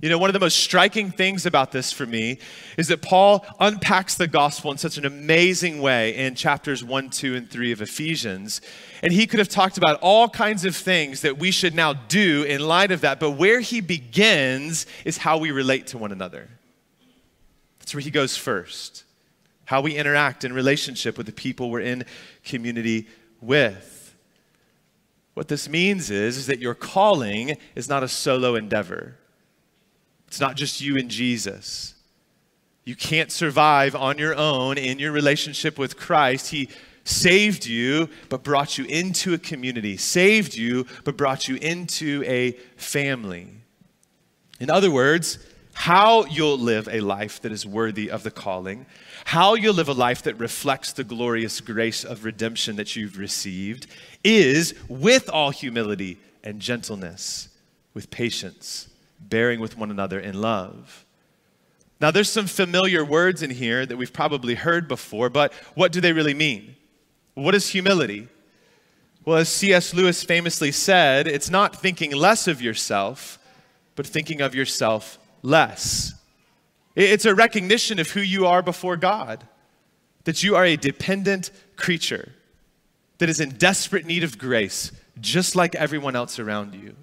you 0.02 0.10
know, 0.10 0.18
one 0.18 0.30
of 0.30 0.34
the 0.34 0.40
most 0.40 0.58
striking 0.58 1.12
things 1.12 1.46
about 1.46 1.72
this 1.72 1.92
for 1.92 2.08
me 2.08 2.40
is 2.76 2.88
that 2.88 3.04
Paul 3.04 3.46
unpacks 3.60 4.16
the 4.16 4.28
gospel 4.28 4.72
in 4.72 4.80
such 4.80 4.98
an 4.98 5.06
amazing 5.06 5.80
way 5.80 6.16
in 6.16 6.34
chapters 6.34 6.84
1, 6.84 7.12
2, 7.12 7.36
and 7.36 7.50
3 7.50 7.72
of 7.72 7.82
Ephesians. 7.82 8.62
And 9.04 9.14
he 9.14 9.28
could 9.28 9.38
have 9.38 9.48
talked 9.48 9.78
about 9.78 10.00
all 10.02 10.28
kinds 10.28 10.66
of 10.66 10.76
things 10.76 11.22
that 11.22 11.38
we 11.38 11.52
should 11.52 11.76
now 11.76 11.94
do 11.94 12.42
in 12.44 12.62
light 12.62 12.92
of 12.92 13.02
that. 13.02 13.20
But 13.20 13.32
where 13.32 13.60
he 13.60 13.80
begins 13.80 14.88
is 15.06 15.18
how 15.18 15.38
we 15.38 15.52
relate 15.52 15.86
to 15.88 16.00
one 16.00 16.12
another. 16.12 16.50
That's 17.78 17.94
where 17.94 18.02
he 18.02 18.12
goes 18.12 18.36
first. 18.36 19.04
How 19.66 19.82
we 19.82 19.96
interact 19.96 20.44
in 20.44 20.52
relationship 20.52 21.16
with 21.16 21.28
the 21.28 21.32
people 21.32 21.70
we're 21.70 21.82
in 21.82 22.06
community 22.44 23.08
with. 23.40 24.16
What 25.36 25.48
this 25.48 25.70
means 25.70 26.10
is, 26.10 26.38
is 26.38 26.48
that 26.48 26.60
your 26.60 26.74
calling 26.74 27.58
is 27.76 27.88
not 27.88 28.02
a 28.02 28.08
solo 28.08 28.56
endeavor. 28.56 29.18
It's 30.32 30.40
not 30.40 30.56
just 30.56 30.80
you 30.80 30.96
and 30.96 31.10
Jesus. 31.10 31.94
You 32.86 32.96
can't 32.96 33.30
survive 33.30 33.98
on 33.98 34.18
your 34.18 34.34
own 34.34 34.78
in 34.78 34.98
your 34.98 35.12
relationship 35.12 35.78
with 35.78 35.98
Christ. 35.98 36.52
He 36.52 36.70
saved 37.04 37.66
you, 37.66 38.08
but 38.30 38.42
brought 38.42 38.78
you 38.78 38.86
into 38.86 39.34
a 39.34 39.38
community, 39.38 39.98
saved 39.98 40.56
you, 40.56 40.86
but 41.04 41.18
brought 41.18 41.50
you 41.50 41.58
into 41.58 42.24
a 42.26 42.54
family. 42.78 43.50
In 44.62 44.70
other 44.70 44.90
words, 44.90 45.38
how 45.74 46.24
you'll 46.28 46.58
live 46.58 46.88
a 46.88 47.02
life 47.02 47.42
that 47.42 47.52
is 47.52 47.66
worthy 47.66 48.10
of 48.10 48.24
the 48.24 48.32
calling, 48.32 48.86
how 49.26 49.56
you'll 49.56 49.74
live 49.74 49.90
a 49.90 49.94
life 49.94 50.24
that 50.24 50.40
reflects 50.40 50.94
the 50.94 51.04
glorious 51.04 51.60
grace 51.60 52.06
of 52.06 52.24
redemption 52.24 52.78
that 52.78 52.96
you've 52.96 53.18
received, 53.18 53.86
is 54.24 54.76
with 54.88 55.30
all 55.30 55.50
humility 55.50 56.20
and 56.42 56.62
gentleness, 56.62 57.50
with 57.94 58.10
patience 58.10 58.88
bearing 59.30 59.60
with 59.60 59.78
one 59.78 59.92
another 59.92 60.20
in 60.20 60.40
love. 60.42 61.06
Now, 62.00 62.10
there's 62.10 62.30
some 62.30 62.48
familiar 62.48 63.06
words 63.06 63.44
in 63.44 63.52
here 63.52 63.86
that 63.86 63.96
we've 63.96 64.12
probably 64.12 64.56
heard 64.56 64.88
before, 64.88 65.30
but 65.30 65.54
what 65.76 65.92
do 65.92 66.02
they 66.02 66.14
really 66.14 66.34
mean? 66.34 66.76
What 67.36 67.54
is 67.54 67.68
humility? 67.70 68.28
Well, 69.24 69.38
as 69.38 69.50
C.S. 69.50 69.94
Lewis 69.94 70.24
famously 70.24 70.72
said, 70.72 71.28
it's 71.28 71.50
not 71.50 71.76
thinking 71.76 72.12
less 72.12 72.48
of 72.48 72.60
yourself, 72.60 73.38
but 73.96 74.08
thinking 74.08 74.42
of 74.42 74.56
yourself 74.56 75.20
less. 75.44 76.16
It's 76.96 77.26
a 77.26 77.36
recognition 77.36 78.00
of 78.00 78.10
who 78.10 78.22
you 78.22 78.48
are 78.48 78.64
before 78.64 78.98
God, 78.98 79.48
that 80.24 80.42
you 80.44 80.56
are 80.56 80.66
a 80.66 80.76
dependent 80.76 81.52
creature 81.76 82.34
that 83.20 83.30
is 83.30 83.40
in 83.40 83.52
desperate 83.52 84.06
need 84.06 84.24
of 84.24 84.40
grace, 84.40 84.92
just 85.20 85.56
like 85.56 85.76
everyone 85.76 86.16
else 86.16 86.40
around 86.40 86.74
you. 86.74 86.96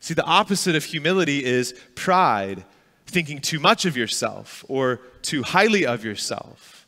See, 0.00 0.14
the 0.14 0.24
opposite 0.24 0.74
of 0.74 0.84
humility 0.84 1.44
is 1.44 1.74
pride, 1.94 2.64
thinking 3.06 3.40
too 3.40 3.60
much 3.60 3.84
of 3.84 3.96
yourself 3.96 4.64
or 4.68 5.00
too 5.22 5.42
highly 5.42 5.84
of 5.86 6.04
yourself. 6.04 6.86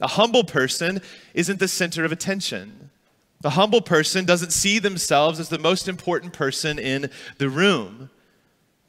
A 0.00 0.08
humble 0.08 0.44
person 0.44 1.00
isn't 1.34 1.60
the 1.60 1.68
center 1.68 2.04
of 2.04 2.12
attention. 2.12 2.90
The 3.40 3.50
humble 3.50 3.80
person 3.80 4.24
doesn't 4.24 4.52
see 4.52 4.78
themselves 4.78 5.38
as 5.38 5.48
the 5.48 5.58
most 5.58 5.88
important 5.88 6.32
person 6.32 6.78
in 6.78 7.10
the 7.38 7.48
room. 7.48 8.10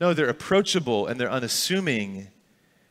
No, 0.02 0.14
they're 0.14 0.30
approachable 0.30 1.08
and 1.08 1.20
they're 1.20 1.32
unassuming. 1.32 2.30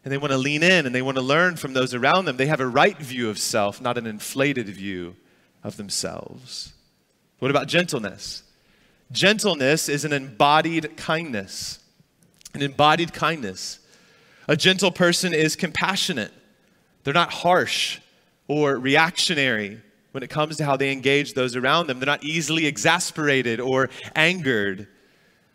And 0.05 0.13
they 0.13 0.19
want 0.19 0.31
to 0.31 0.39
lean 0.39 0.63
in 0.63 0.87
and 0.87 0.95
they 0.95 1.03
want 1.03 1.17
to 1.17 1.23
learn 1.23 1.57
from 1.57 1.73
those 1.73 1.95
around 1.95 2.25
them. 2.25 2.37
They 2.37 2.47
have 2.47 2.61
a 2.61 2.67
right 2.67 2.97
view 2.97 3.29
of 3.29 3.39
self, 3.39 3.81
not 3.81 3.99
an 3.99 4.07
inflated 4.07 4.69
view 4.69 5.17
of 5.65 5.77
themselves. 5.77 6.73
What 7.41 7.51
about 7.51 7.67
gentleness? 7.67 8.43
Gentleness 9.11 9.89
is 9.89 10.05
an 10.05 10.13
embodied 10.13 10.97
kindness. 10.97 11.79
An 12.55 12.63
embodied 12.63 13.13
kindness. 13.13 13.81
A 14.49 14.57
gentle 14.57 14.91
person 14.91 15.33
is 15.33 15.57
compassionate. 15.57 16.33
They're 17.05 17.15
not 17.15 17.33
harsh 17.33 18.01
or 18.49 18.79
reactionary 18.79 19.81
when 20.13 20.23
it 20.23 20.31
comes 20.31 20.57
to 20.57 20.65
how 20.65 20.77
they 20.77 20.91
engage 20.91 21.35
those 21.35 21.57
around 21.57 21.87
them. 21.87 22.01
They're 22.01 22.07
not 22.07 22.25
easily 22.25 22.67
exasperated 22.67 23.61
or 23.61 23.91
angered. 24.15 24.89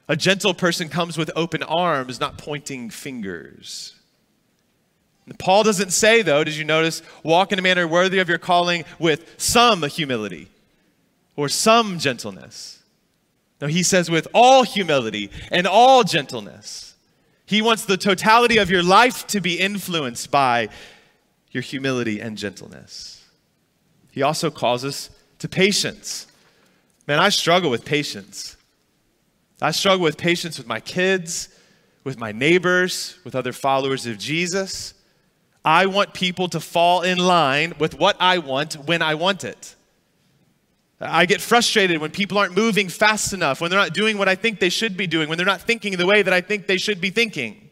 A 0.07 0.15
gentle 0.15 0.53
person 0.53 0.89
comes 0.89 1.17
with 1.17 1.31
open 1.35 1.63
arms, 1.63 2.19
not 2.19 2.37
pointing 2.37 2.89
fingers. 2.89 3.95
Paul 5.39 5.63
doesn't 5.63 5.91
say, 5.91 6.21
though, 6.21 6.43
did 6.43 6.55
you 6.55 6.65
notice, 6.65 7.01
walk 7.23 7.51
in 7.51 7.59
a 7.59 7.61
manner 7.61 7.87
worthy 7.87 8.19
of 8.19 8.27
your 8.27 8.37
calling 8.37 8.83
with 8.99 9.35
some 9.37 9.83
humility 9.83 10.49
or 11.35 11.49
some 11.49 11.97
gentleness. 11.97 12.82
No, 13.63 13.69
he 13.69 13.81
says 13.81 14.11
with 14.11 14.27
all 14.33 14.63
humility 14.63 15.31
and 15.49 15.65
all 15.65 16.03
gentleness. 16.03 16.95
He 17.45 17.61
wants 17.61 17.85
the 17.85 17.95
totality 17.95 18.57
of 18.57 18.69
your 18.69 18.83
life 18.83 19.25
to 19.27 19.39
be 19.39 19.57
influenced 19.57 20.29
by 20.29 20.67
your 21.51 21.63
humility 21.63 22.19
and 22.19 22.37
gentleness. 22.37 23.23
He 24.11 24.21
also 24.21 24.51
calls 24.51 24.83
us 24.83 25.09
to 25.39 25.47
patience. 25.47 26.27
Man, 27.07 27.19
I 27.19 27.29
struggle 27.29 27.71
with 27.71 27.85
patience. 27.85 28.57
I 29.61 29.71
struggle 29.71 30.03
with 30.03 30.17
patience 30.17 30.57
with 30.57 30.67
my 30.67 30.81
kids, 30.81 31.47
with 32.03 32.19
my 32.19 32.33
neighbors, 32.33 33.17
with 33.23 33.33
other 33.33 33.53
followers 33.53 34.05
of 34.05 34.17
Jesus. 34.17 34.93
I 35.63 35.85
want 35.85 36.13
people 36.13 36.49
to 36.49 36.59
fall 36.59 37.01
in 37.01 37.17
line 37.17 37.75
with 37.79 37.97
what 37.97 38.17
I 38.19 38.39
want 38.39 38.73
when 38.73 39.01
I 39.01 39.15
want 39.15 39.45
it. 39.45 39.75
I 41.05 41.25
get 41.25 41.41
frustrated 41.41 41.99
when 41.99 42.11
people 42.11 42.37
aren't 42.37 42.55
moving 42.55 42.89
fast 42.89 43.33
enough, 43.33 43.61
when 43.61 43.69
they're 43.69 43.79
not 43.79 43.93
doing 43.93 44.17
what 44.17 44.29
I 44.29 44.35
think 44.35 44.59
they 44.59 44.69
should 44.69 44.95
be 44.95 45.07
doing, 45.07 45.29
when 45.29 45.37
they're 45.37 45.45
not 45.45 45.61
thinking 45.61 45.97
the 45.97 46.05
way 46.05 46.21
that 46.21 46.33
I 46.33 46.41
think 46.41 46.67
they 46.67 46.77
should 46.77 47.01
be 47.01 47.09
thinking. 47.09 47.69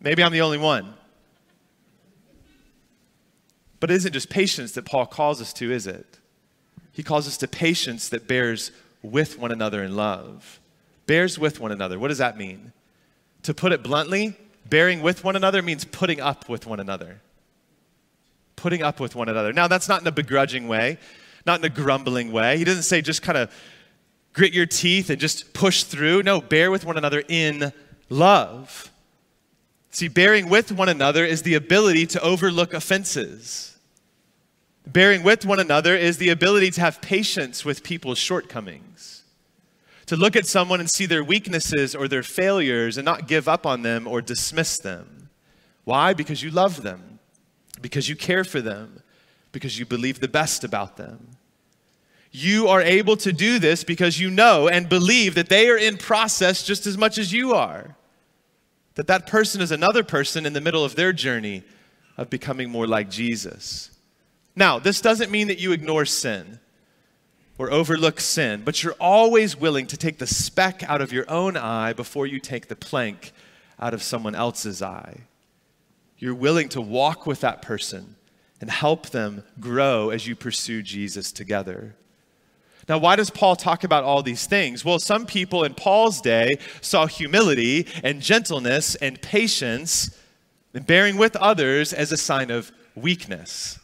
Maybe 0.00 0.22
I'm 0.22 0.32
the 0.32 0.42
only 0.42 0.58
one. 0.58 0.94
But 3.80 3.90
it 3.90 3.94
isn't 3.94 4.12
just 4.12 4.30
patience 4.30 4.72
that 4.72 4.84
Paul 4.84 5.06
calls 5.06 5.40
us 5.40 5.52
to, 5.54 5.70
is 5.70 5.86
it? 5.86 6.18
He 6.92 7.02
calls 7.02 7.28
us 7.28 7.36
to 7.38 7.48
patience 7.48 8.08
that 8.08 8.26
bears 8.26 8.72
with 9.02 9.38
one 9.38 9.52
another 9.52 9.82
in 9.82 9.94
love. 9.94 10.60
Bears 11.06 11.38
with 11.38 11.60
one 11.60 11.72
another. 11.72 11.98
What 11.98 12.08
does 12.08 12.18
that 12.18 12.36
mean? 12.36 12.72
To 13.42 13.54
put 13.54 13.72
it 13.72 13.82
bluntly, 13.82 14.36
bearing 14.68 15.02
with 15.02 15.22
one 15.22 15.36
another 15.36 15.62
means 15.62 15.84
putting 15.84 16.20
up 16.20 16.48
with 16.48 16.66
one 16.66 16.80
another. 16.80 17.20
Putting 18.56 18.82
up 18.82 18.98
with 18.98 19.14
one 19.14 19.28
another. 19.28 19.52
Now, 19.52 19.68
that's 19.68 19.88
not 19.88 20.00
in 20.00 20.06
a 20.06 20.12
begrudging 20.12 20.68
way, 20.68 20.98
not 21.46 21.60
in 21.60 21.64
a 21.64 21.70
grumbling 21.70 22.32
way. 22.32 22.58
He 22.58 22.64
doesn't 22.64 22.82
say 22.82 23.00
just 23.00 23.22
kind 23.22 23.38
of 23.38 23.52
grit 24.32 24.52
your 24.52 24.66
teeth 24.66 25.10
and 25.10 25.20
just 25.20 25.54
push 25.54 25.84
through. 25.84 26.22
No, 26.22 26.40
bear 26.40 26.70
with 26.70 26.84
one 26.84 26.98
another 26.98 27.22
in 27.28 27.72
love. 28.08 28.90
See, 29.90 30.08
bearing 30.08 30.48
with 30.48 30.72
one 30.72 30.88
another 30.88 31.24
is 31.24 31.42
the 31.42 31.54
ability 31.54 32.06
to 32.08 32.20
overlook 32.20 32.74
offenses. 32.74 33.78
Bearing 34.86 35.22
with 35.22 35.46
one 35.46 35.58
another 35.58 35.96
is 35.96 36.18
the 36.18 36.28
ability 36.28 36.70
to 36.72 36.80
have 36.80 37.00
patience 37.00 37.64
with 37.64 37.82
people's 37.82 38.18
shortcomings 38.18 39.16
to 40.06 40.16
look 40.16 40.36
at 40.36 40.46
someone 40.46 40.80
and 40.80 40.88
see 40.88 41.06
their 41.06 41.24
weaknesses 41.24 41.94
or 41.94 42.08
their 42.08 42.22
failures 42.22 42.96
and 42.96 43.04
not 43.04 43.28
give 43.28 43.48
up 43.48 43.66
on 43.66 43.82
them 43.82 44.06
or 44.06 44.22
dismiss 44.22 44.78
them. 44.78 45.28
Why? 45.84 46.14
Because 46.14 46.42
you 46.42 46.50
love 46.50 46.82
them, 46.82 47.18
because 47.80 48.08
you 48.08 48.16
care 48.16 48.44
for 48.44 48.60
them, 48.60 49.02
because 49.56 49.78
you 49.78 49.86
believe 49.86 50.20
the 50.20 50.28
best 50.28 50.64
about 50.64 50.98
them. 50.98 51.28
You 52.30 52.68
are 52.68 52.82
able 52.82 53.16
to 53.16 53.32
do 53.32 53.58
this 53.58 53.84
because 53.84 54.20
you 54.20 54.30
know 54.30 54.68
and 54.68 54.86
believe 54.86 55.34
that 55.34 55.48
they 55.48 55.70
are 55.70 55.78
in 55.78 55.96
process 55.96 56.62
just 56.62 56.86
as 56.86 56.98
much 56.98 57.16
as 57.16 57.32
you 57.32 57.54
are. 57.54 57.96
That 58.96 59.06
that 59.06 59.26
person 59.26 59.62
is 59.62 59.70
another 59.70 60.04
person 60.04 60.44
in 60.44 60.52
the 60.52 60.60
middle 60.60 60.84
of 60.84 60.94
their 60.94 61.14
journey 61.14 61.62
of 62.18 62.28
becoming 62.28 62.68
more 62.68 62.86
like 62.86 63.08
Jesus. 63.08 63.98
Now, 64.54 64.78
this 64.78 65.00
doesn't 65.00 65.30
mean 65.30 65.48
that 65.48 65.58
you 65.58 65.72
ignore 65.72 66.04
sin 66.04 66.60
or 67.56 67.70
overlook 67.70 68.20
sin, 68.20 68.60
but 68.62 68.82
you're 68.82 68.92
always 69.00 69.56
willing 69.56 69.86
to 69.86 69.96
take 69.96 70.18
the 70.18 70.26
speck 70.26 70.82
out 70.82 71.00
of 71.00 71.14
your 71.14 71.24
own 71.30 71.56
eye 71.56 71.94
before 71.94 72.26
you 72.26 72.40
take 72.40 72.68
the 72.68 72.76
plank 72.76 73.32
out 73.80 73.94
of 73.94 74.02
someone 74.02 74.34
else's 74.34 74.82
eye. 74.82 75.22
You're 76.18 76.34
willing 76.34 76.68
to 76.68 76.82
walk 76.82 77.26
with 77.26 77.40
that 77.40 77.62
person 77.62 78.16
and 78.60 78.70
help 78.70 79.10
them 79.10 79.44
grow 79.60 80.10
as 80.10 80.26
you 80.26 80.34
pursue 80.34 80.82
Jesus 80.82 81.32
together. 81.32 81.94
Now, 82.88 82.98
why 82.98 83.16
does 83.16 83.30
Paul 83.30 83.56
talk 83.56 83.82
about 83.82 84.04
all 84.04 84.22
these 84.22 84.46
things? 84.46 84.84
Well, 84.84 84.98
some 84.98 85.26
people 85.26 85.64
in 85.64 85.74
Paul's 85.74 86.20
day 86.20 86.58
saw 86.80 87.06
humility 87.06 87.86
and 88.04 88.22
gentleness 88.22 88.94
and 88.96 89.20
patience 89.20 90.16
and 90.72 90.86
bearing 90.86 91.16
with 91.16 91.34
others 91.36 91.92
as 91.92 92.12
a 92.12 92.16
sign 92.16 92.50
of 92.50 92.70
weakness. 92.94 93.78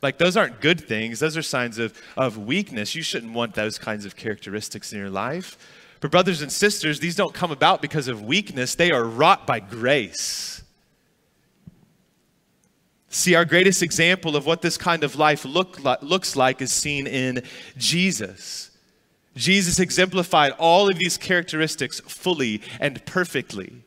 Like, 0.00 0.18
those 0.18 0.36
aren't 0.36 0.60
good 0.60 0.80
things. 0.80 1.18
Those 1.18 1.36
are 1.36 1.42
signs 1.42 1.78
of, 1.78 1.92
of 2.16 2.38
weakness. 2.38 2.94
You 2.94 3.02
shouldn't 3.02 3.32
want 3.32 3.54
those 3.54 3.78
kinds 3.78 4.04
of 4.04 4.14
characteristics 4.14 4.92
in 4.92 4.98
your 4.98 5.10
life. 5.10 5.58
But, 6.00 6.12
brothers 6.12 6.40
and 6.40 6.52
sisters, 6.52 7.00
these 7.00 7.16
don't 7.16 7.34
come 7.34 7.50
about 7.50 7.82
because 7.82 8.06
of 8.06 8.22
weakness, 8.22 8.76
they 8.76 8.92
are 8.92 9.02
wrought 9.02 9.44
by 9.44 9.58
grace. 9.58 10.62
See, 13.10 13.34
our 13.34 13.44
greatest 13.44 13.82
example 13.82 14.36
of 14.36 14.44
what 14.44 14.60
this 14.60 14.76
kind 14.76 15.02
of 15.02 15.16
life 15.16 15.44
look, 15.44 15.80
looks 16.02 16.36
like 16.36 16.60
is 16.60 16.72
seen 16.72 17.06
in 17.06 17.42
Jesus. 17.76 18.70
Jesus 19.34 19.78
exemplified 19.78 20.52
all 20.58 20.90
of 20.90 20.98
these 20.98 21.16
characteristics 21.16 22.00
fully 22.00 22.60
and 22.80 23.04
perfectly. 23.06 23.84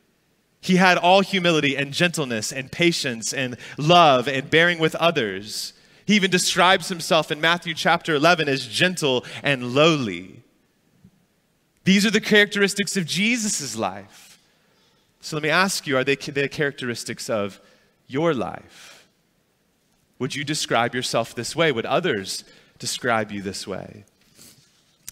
He 0.60 0.76
had 0.76 0.98
all 0.98 1.20
humility 1.20 1.76
and 1.76 1.92
gentleness 1.92 2.52
and 2.52 2.70
patience 2.70 3.32
and 3.32 3.56
love 3.76 4.28
and 4.28 4.48
bearing 4.48 4.78
with 4.78 4.94
others. 4.96 5.72
He 6.06 6.14
even 6.14 6.30
describes 6.30 6.88
himself 6.88 7.30
in 7.30 7.40
Matthew 7.40 7.74
chapter 7.74 8.14
11 8.14 8.48
as 8.48 8.66
gentle 8.66 9.24
and 9.42 9.74
lowly. 9.74 10.42
These 11.84 12.06
are 12.06 12.10
the 12.10 12.20
characteristics 12.20 12.96
of 12.96 13.06
Jesus' 13.06 13.76
life. 13.76 14.38
So 15.20 15.36
let 15.36 15.42
me 15.42 15.50
ask 15.50 15.86
you 15.86 15.96
are 15.96 16.04
they 16.04 16.16
the 16.16 16.48
characteristics 16.48 17.28
of 17.30 17.60
your 18.06 18.34
life? 18.34 19.01
Would 20.22 20.36
you 20.36 20.44
describe 20.44 20.94
yourself 20.94 21.34
this 21.34 21.56
way? 21.56 21.72
Would 21.72 21.84
others 21.84 22.44
describe 22.78 23.32
you 23.32 23.42
this 23.42 23.66
way? 23.66 24.04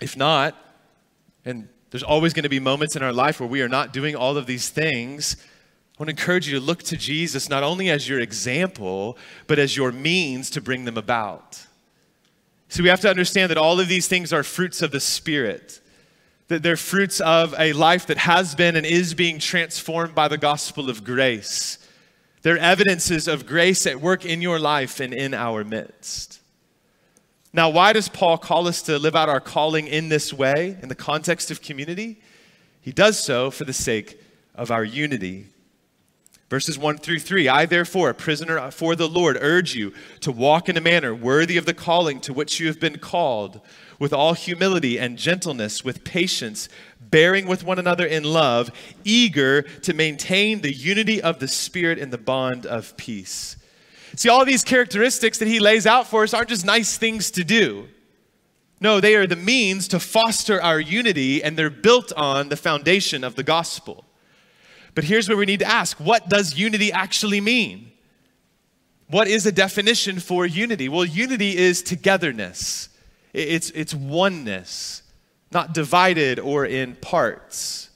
If 0.00 0.16
not, 0.16 0.54
and 1.44 1.68
there's 1.90 2.04
always 2.04 2.32
going 2.32 2.44
to 2.44 2.48
be 2.48 2.60
moments 2.60 2.94
in 2.94 3.02
our 3.02 3.12
life 3.12 3.40
where 3.40 3.48
we 3.48 3.60
are 3.60 3.68
not 3.68 3.92
doing 3.92 4.14
all 4.14 4.36
of 4.36 4.46
these 4.46 4.68
things, 4.68 5.34
I 5.98 6.00
want 6.00 6.10
to 6.10 6.10
encourage 6.12 6.46
you 6.46 6.60
to 6.60 6.64
look 6.64 6.84
to 6.84 6.96
Jesus 6.96 7.48
not 7.48 7.64
only 7.64 7.90
as 7.90 8.08
your 8.08 8.20
example, 8.20 9.18
but 9.48 9.58
as 9.58 9.76
your 9.76 9.90
means 9.90 10.48
to 10.50 10.60
bring 10.60 10.84
them 10.84 10.96
about. 10.96 11.60
So 12.68 12.84
we 12.84 12.88
have 12.88 13.00
to 13.00 13.10
understand 13.10 13.50
that 13.50 13.58
all 13.58 13.80
of 13.80 13.88
these 13.88 14.06
things 14.06 14.32
are 14.32 14.44
fruits 14.44 14.80
of 14.80 14.92
the 14.92 15.00
Spirit, 15.00 15.80
that 16.46 16.62
they're 16.62 16.76
fruits 16.76 17.20
of 17.20 17.52
a 17.58 17.72
life 17.72 18.06
that 18.06 18.18
has 18.18 18.54
been 18.54 18.76
and 18.76 18.86
is 18.86 19.14
being 19.14 19.40
transformed 19.40 20.14
by 20.14 20.28
the 20.28 20.38
gospel 20.38 20.88
of 20.88 21.02
grace. 21.02 21.78
They're 22.42 22.58
evidences 22.58 23.28
of 23.28 23.46
grace 23.46 23.86
at 23.86 24.00
work 24.00 24.24
in 24.24 24.40
your 24.40 24.58
life 24.58 25.00
and 25.00 25.12
in 25.12 25.34
our 25.34 25.62
midst. 25.62 26.40
Now, 27.52 27.68
why 27.68 27.92
does 27.92 28.08
Paul 28.08 28.38
call 28.38 28.66
us 28.68 28.80
to 28.82 28.98
live 28.98 29.16
out 29.16 29.28
our 29.28 29.40
calling 29.40 29.86
in 29.86 30.08
this 30.08 30.32
way, 30.32 30.78
in 30.82 30.88
the 30.88 30.94
context 30.94 31.50
of 31.50 31.60
community? 31.60 32.20
He 32.80 32.92
does 32.92 33.22
so 33.22 33.50
for 33.50 33.64
the 33.64 33.72
sake 33.72 34.20
of 34.54 34.70
our 34.70 34.84
unity. 34.84 35.48
Verses 36.50 36.76
1 36.76 36.98
through 36.98 37.20
3 37.20 37.48
I, 37.48 37.64
therefore, 37.64 38.10
a 38.10 38.14
prisoner 38.14 38.72
for 38.72 38.96
the 38.96 39.08
Lord, 39.08 39.38
urge 39.40 39.76
you 39.76 39.92
to 40.18 40.32
walk 40.32 40.68
in 40.68 40.76
a 40.76 40.80
manner 40.80 41.14
worthy 41.14 41.56
of 41.56 41.64
the 41.64 41.72
calling 41.72 42.20
to 42.22 42.32
which 42.32 42.58
you 42.58 42.66
have 42.66 42.80
been 42.80 42.98
called, 42.98 43.60
with 44.00 44.12
all 44.12 44.34
humility 44.34 44.98
and 44.98 45.16
gentleness, 45.16 45.84
with 45.84 46.02
patience, 46.02 46.68
bearing 47.00 47.46
with 47.46 47.62
one 47.62 47.78
another 47.78 48.04
in 48.04 48.24
love, 48.24 48.72
eager 49.04 49.62
to 49.62 49.94
maintain 49.94 50.60
the 50.60 50.74
unity 50.74 51.22
of 51.22 51.38
the 51.38 51.46
Spirit 51.46 51.98
in 51.98 52.10
the 52.10 52.18
bond 52.18 52.66
of 52.66 52.96
peace. 52.96 53.56
See, 54.16 54.28
all 54.28 54.44
these 54.44 54.64
characteristics 54.64 55.38
that 55.38 55.46
he 55.46 55.60
lays 55.60 55.86
out 55.86 56.08
for 56.08 56.24
us 56.24 56.34
aren't 56.34 56.48
just 56.48 56.66
nice 56.66 56.98
things 56.98 57.30
to 57.32 57.44
do. 57.44 57.86
No, 58.80 58.98
they 58.98 59.14
are 59.14 59.26
the 59.26 59.36
means 59.36 59.86
to 59.88 60.00
foster 60.00 60.60
our 60.60 60.80
unity, 60.80 61.44
and 61.44 61.56
they're 61.56 61.70
built 61.70 62.12
on 62.16 62.48
the 62.48 62.56
foundation 62.56 63.22
of 63.22 63.36
the 63.36 63.44
gospel. 63.44 64.04
But 64.94 65.04
here's 65.04 65.28
where 65.28 65.38
we 65.38 65.46
need 65.46 65.60
to 65.60 65.66
ask 65.66 65.98
what 65.98 66.28
does 66.28 66.58
unity 66.58 66.92
actually 66.92 67.40
mean? 67.40 67.92
What 69.08 69.26
is 69.26 69.44
a 69.44 69.52
definition 69.52 70.20
for 70.20 70.46
unity? 70.46 70.88
Well, 70.88 71.04
unity 71.04 71.56
is 71.56 71.82
togetherness, 71.82 72.88
it's, 73.32 73.70
it's 73.70 73.94
oneness, 73.94 75.02
not 75.52 75.74
divided 75.74 76.38
or 76.38 76.64
in 76.64 76.96
parts. 76.96 77.90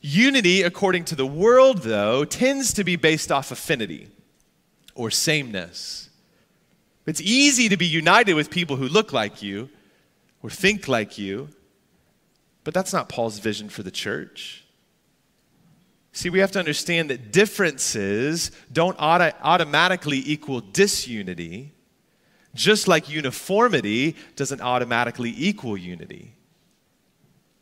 Unity, 0.00 0.62
according 0.62 1.04
to 1.04 1.14
the 1.14 1.26
world, 1.26 1.78
though, 1.78 2.24
tends 2.24 2.72
to 2.74 2.82
be 2.82 2.96
based 2.96 3.30
off 3.30 3.52
affinity 3.52 4.08
or 4.96 5.12
sameness. 5.12 6.10
It's 7.06 7.20
easy 7.20 7.68
to 7.68 7.76
be 7.76 7.86
united 7.86 8.34
with 8.34 8.50
people 8.50 8.76
who 8.76 8.88
look 8.88 9.12
like 9.12 9.42
you 9.42 9.70
or 10.42 10.50
think 10.50 10.88
like 10.88 11.18
you, 11.18 11.48
but 12.64 12.74
that's 12.74 12.92
not 12.92 13.08
Paul's 13.08 13.38
vision 13.38 13.68
for 13.68 13.84
the 13.84 13.90
church. 13.92 14.61
See, 16.12 16.30
we 16.30 16.40
have 16.40 16.52
to 16.52 16.58
understand 16.58 17.10
that 17.10 17.32
differences 17.32 18.50
don't 18.70 18.96
auto- 18.98 19.32
automatically 19.42 20.22
equal 20.24 20.60
disunity, 20.60 21.72
just 22.54 22.86
like 22.86 23.08
uniformity 23.08 24.16
doesn't 24.36 24.60
automatically 24.60 25.34
equal 25.36 25.76
unity. 25.76 26.34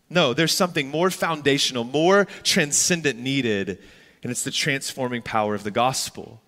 No, 0.09 0.35
there's 0.35 0.53
something 0.53 0.89
more 0.89 1.11
foundational, 1.11 1.85
more 1.85 2.27
transcendent 2.43 3.19
needed 3.21 3.79
and 4.23 4.31
it's 4.31 4.45
the 4.45 4.51
transforming 4.51 5.23
power 5.23 5.55
of 5.55 5.65
the 5.65 5.71
gospel. 5.71 6.43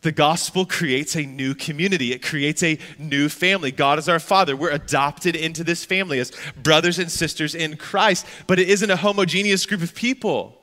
The 0.00 0.12
gospel 0.12 0.66
creates 0.66 1.14
a 1.14 1.22
new 1.22 1.54
community. 1.54 2.12
It 2.12 2.22
creates 2.22 2.62
a 2.62 2.78
new 2.98 3.28
family. 3.28 3.70
God 3.70 3.98
is 3.98 4.08
our 4.08 4.18
Father. 4.18 4.56
We're 4.56 4.70
adopted 4.70 5.36
into 5.36 5.62
this 5.62 5.84
family 5.84 6.18
as 6.18 6.32
brothers 6.60 6.98
and 6.98 7.10
sisters 7.10 7.54
in 7.54 7.76
Christ, 7.76 8.26
but 8.46 8.58
it 8.58 8.68
isn't 8.68 8.90
a 8.90 8.96
homogeneous 8.96 9.64
group 9.64 9.82
of 9.82 9.94
people. 9.94 10.58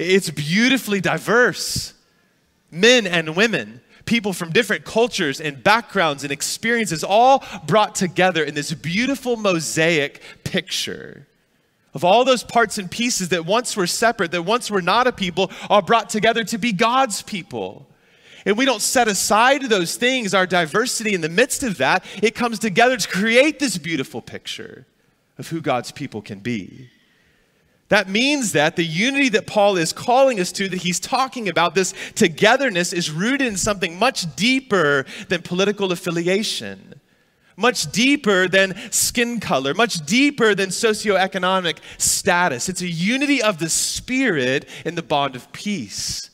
It's 0.00 0.30
beautifully 0.30 1.00
diverse. 1.00 1.94
Men 2.70 3.06
and 3.06 3.36
women, 3.36 3.80
people 4.06 4.32
from 4.32 4.50
different 4.50 4.84
cultures 4.84 5.40
and 5.40 5.62
backgrounds 5.62 6.22
and 6.22 6.32
experiences, 6.32 7.04
all 7.04 7.44
brought 7.66 7.94
together 7.94 8.42
in 8.42 8.54
this 8.54 8.72
beautiful 8.72 9.36
mosaic 9.36 10.22
picture 10.44 11.26
of 11.92 12.04
all 12.04 12.24
those 12.24 12.44
parts 12.44 12.78
and 12.78 12.90
pieces 12.90 13.30
that 13.30 13.44
once 13.44 13.76
were 13.76 13.86
separate, 13.86 14.30
that 14.30 14.42
once 14.42 14.70
were 14.70 14.80
not 14.80 15.06
a 15.06 15.12
people, 15.12 15.50
are 15.68 15.82
brought 15.82 16.08
together 16.08 16.44
to 16.44 16.56
be 16.56 16.72
God's 16.72 17.22
people. 17.22 17.86
And 18.46 18.56
we 18.56 18.64
don't 18.64 18.80
set 18.80 19.08
aside 19.08 19.62
those 19.64 19.96
things, 19.96 20.32
our 20.32 20.46
diversity 20.46 21.14
in 21.14 21.20
the 21.20 21.28
midst 21.28 21.62
of 21.62 21.78
that. 21.78 22.04
It 22.22 22.34
comes 22.34 22.58
together 22.58 22.96
to 22.96 23.08
create 23.08 23.58
this 23.58 23.76
beautiful 23.76 24.22
picture 24.22 24.86
of 25.36 25.48
who 25.48 25.60
God's 25.60 25.90
people 25.90 26.22
can 26.22 26.38
be. 26.38 26.88
That 27.90 28.08
means 28.08 28.52
that 28.52 28.76
the 28.76 28.84
unity 28.84 29.28
that 29.30 29.48
Paul 29.48 29.76
is 29.76 29.92
calling 29.92 30.38
us 30.38 30.52
to, 30.52 30.68
that 30.68 30.82
he's 30.82 31.00
talking 31.00 31.48
about, 31.48 31.74
this 31.74 31.92
togetherness, 32.14 32.92
is 32.92 33.10
rooted 33.10 33.48
in 33.48 33.56
something 33.56 33.98
much 33.98 34.34
deeper 34.36 35.04
than 35.28 35.42
political 35.42 35.90
affiliation, 35.90 36.94
much 37.56 37.90
deeper 37.90 38.46
than 38.46 38.76
skin 38.92 39.40
color, 39.40 39.74
much 39.74 40.06
deeper 40.06 40.54
than 40.54 40.68
socioeconomic 40.68 41.78
status. 41.98 42.68
It's 42.68 42.80
a 42.80 42.88
unity 42.88 43.42
of 43.42 43.58
the 43.58 43.68
Spirit 43.68 44.68
in 44.84 44.94
the 44.94 45.02
bond 45.02 45.34
of 45.34 45.50
peace. 45.50 46.29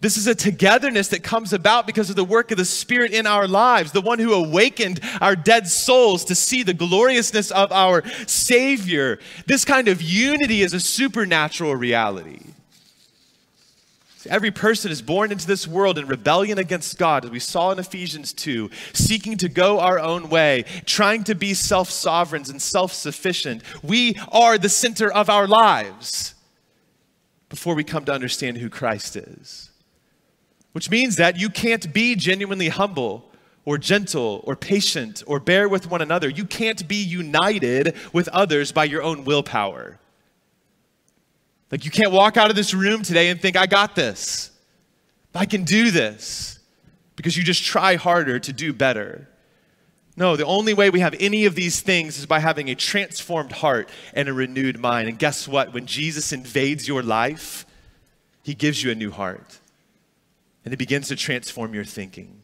This 0.00 0.16
is 0.16 0.26
a 0.26 0.34
togetherness 0.34 1.08
that 1.08 1.22
comes 1.22 1.52
about 1.52 1.86
because 1.86 2.08
of 2.08 2.16
the 2.16 2.24
work 2.24 2.50
of 2.50 2.56
the 2.56 2.64
Spirit 2.64 3.12
in 3.12 3.26
our 3.26 3.46
lives, 3.46 3.92
the 3.92 4.00
one 4.00 4.18
who 4.18 4.32
awakened 4.32 5.00
our 5.20 5.36
dead 5.36 5.68
souls 5.68 6.24
to 6.26 6.34
see 6.34 6.62
the 6.62 6.72
gloriousness 6.72 7.50
of 7.50 7.70
our 7.70 8.02
Savior. 8.26 9.18
This 9.46 9.66
kind 9.66 9.88
of 9.88 10.00
unity 10.00 10.62
is 10.62 10.72
a 10.72 10.80
supernatural 10.80 11.76
reality. 11.76 12.40
Every 14.28 14.50
person 14.50 14.90
is 14.90 15.00
born 15.00 15.32
into 15.32 15.46
this 15.46 15.66
world 15.66 15.98
in 15.98 16.06
rebellion 16.06 16.58
against 16.58 16.98
God, 16.98 17.24
as 17.24 17.30
we 17.30 17.38
saw 17.38 17.70
in 17.70 17.78
Ephesians 17.78 18.32
2, 18.34 18.70
seeking 18.92 19.36
to 19.38 19.48
go 19.48 19.80
our 19.80 19.98
own 19.98 20.28
way, 20.28 20.64
trying 20.84 21.24
to 21.24 21.34
be 21.34 21.54
self 21.54 21.90
sovereigns 21.90 22.50
and 22.50 22.60
self 22.60 22.92
sufficient. 22.92 23.62
We 23.82 24.16
are 24.30 24.58
the 24.58 24.68
center 24.68 25.10
of 25.10 25.30
our 25.30 25.46
lives 25.46 26.34
before 27.48 27.74
we 27.74 27.82
come 27.82 28.04
to 28.06 28.12
understand 28.12 28.58
who 28.58 28.68
Christ 28.68 29.16
is 29.16 29.69
which 30.72 30.90
means 30.90 31.16
that 31.16 31.38
you 31.38 31.50
can't 31.50 31.92
be 31.92 32.14
genuinely 32.14 32.68
humble 32.68 33.30
or 33.64 33.78
gentle 33.78 34.42
or 34.44 34.56
patient 34.56 35.22
or 35.26 35.38
bear 35.38 35.68
with 35.68 35.90
one 35.90 36.02
another. 36.02 36.28
You 36.28 36.44
can't 36.44 36.86
be 36.88 36.96
united 36.96 37.94
with 38.12 38.28
others 38.28 38.72
by 38.72 38.84
your 38.84 39.02
own 39.02 39.24
willpower. 39.24 39.98
Like, 41.70 41.84
you 41.84 41.90
can't 41.90 42.10
walk 42.10 42.36
out 42.36 42.50
of 42.50 42.56
this 42.56 42.74
room 42.74 43.02
today 43.02 43.28
and 43.28 43.40
think, 43.40 43.56
I 43.56 43.66
got 43.66 43.94
this. 43.94 44.50
I 45.34 45.46
can 45.46 45.64
do 45.64 45.90
this. 45.90 46.58
Because 47.14 47.36
you 47.36 47.44
just 47.44 47.62
try 47.62 47.96
harder 47.96 48.38
to 48.40 48.52
do 48.52 48.72
better. 48.72 49.28
No, 50.16 50.36
the 50.36 50.44
only 50.46 50.74
way 50.74 50.90
we 50.90 51.00
have 51.00 51.14
any 51.20 51.44
of 51.44 51.54
these 51.54 51.80
things 51.80 52.18
is 52.18 52.26
by 52.26 52.40
having 52.40 52.68
a 52.68 52.74
transformed 52.74 53.52
heart 53.52 53.88
and 54.14 54.28
a 54.28 54.32
renewed 54.32 54.78
mind. 54.78 55.08
And 55.08 55.18
guess 55.18 55.46
what? 55.46 55.72
When 55.72 55.86
Jesus 55.86 56.32
invades 56.32 56.88
your 56.88 57.02
life, 57.02 57.66
he 58.42 58.54
gives 58.54 58.82
you 58.82 58.90
a 58.90 58.94
new 58.94 59.10
heart. 59.10 59.59
And 60.64 60.74
it 60.74 60.78
begins 60.78 61.08
to 61.08 61.16
transform 61.16 61.74
your 61.74 61.84
thinking 61.84 62.42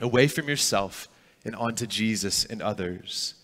away 0.00 0.26
from 0.28 0.48
yourself 0.48 1.08
and 1.44 1.54
onto 1.54 1.86
Jesus 1.86 2.44
and 2.44 2.60
others. 2.62 3.34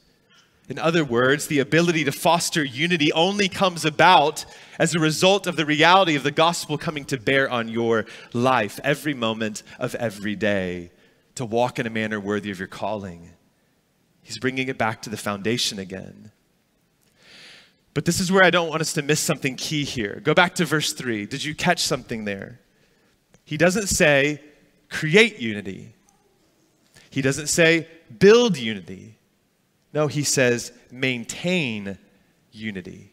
In 0.69 0.79
other 0.79 1.05
words, 1.05 1.49
the 1.49 1.59
ability 1.59 2.05
to 2.05 2.13
foster 2.13 2.65
unity 2.65 3.13
only 3.13 3.49
comes 3.49 3.85
about 3.85 4.45
as 4.79 4.95
a 4.95 5.01
result 5.01 5.49
of 5.49 5.57
the 5.57 5.67
reality 5.67 6.15
of 6.15 6.23
the 6.23 6.31
gospel 6.31 6.79
coming 6.79 7.05
to 7.07 7.19
bear 7.19 7.51
on 7.51 7.69
your 7.69 8.07
life 8.33 8.79
every 8.85 9.13
moment 9.13 9.65
of 9.81 9.97
every 9.97 10.37
day 10.37 10.93
to 11.35 11.45
walk 11.45 11.81
in 11.81 11.87
a 11.87 11.91
manner 11.91 12.21
worthy 12.21 12.53
of 12.53 12.59
your 12.59 12.69
calling. 12.69 13.31
He's 14.23 14.39
bringing 14.39 14.69
it 14.69 14.79
back 14.79 15.03
to 15.03 15.11
the 15.11 15.17
foundation 15.17 15.81
again. 15.81 16.31
But 17.93 18.05
this 18.05 18.21
is 18.21 18.31
where 18.31 18.45
I 18.45 18.51
don't 18.51 18.69
want 18.69 18.81
us 18.81 18.93
to 18.93 19.03
miss 19.03 19.19
something 19.19 19.57
key 19.57 19.85
here. 19.85 20.21
Go 20.23 20.35
back 20.35 20.55
to 20.57 20.65
verse 20.65 20.93
3. 20.93 21.27
Did 21.27 21.43
you 21.43 21.55
catch 21.55 21.83
something 21.83 22.25
there? 22.25 22.61
He 23.51 23.57
doesn't 23.57 23.89
say 23.89 24.41
create 24.89 25.41
unity. 25.41 25.93
He 27.11 27.21
doesn't 27.21 27.49
say 27.49 27.89
build 28.17 28.57
unity. 28.57 29.19
No, 29.93 30.07
he 30.07 30.23
says 30.23 30.71
maintain 30.93 31.99
unity. 32.53 33.13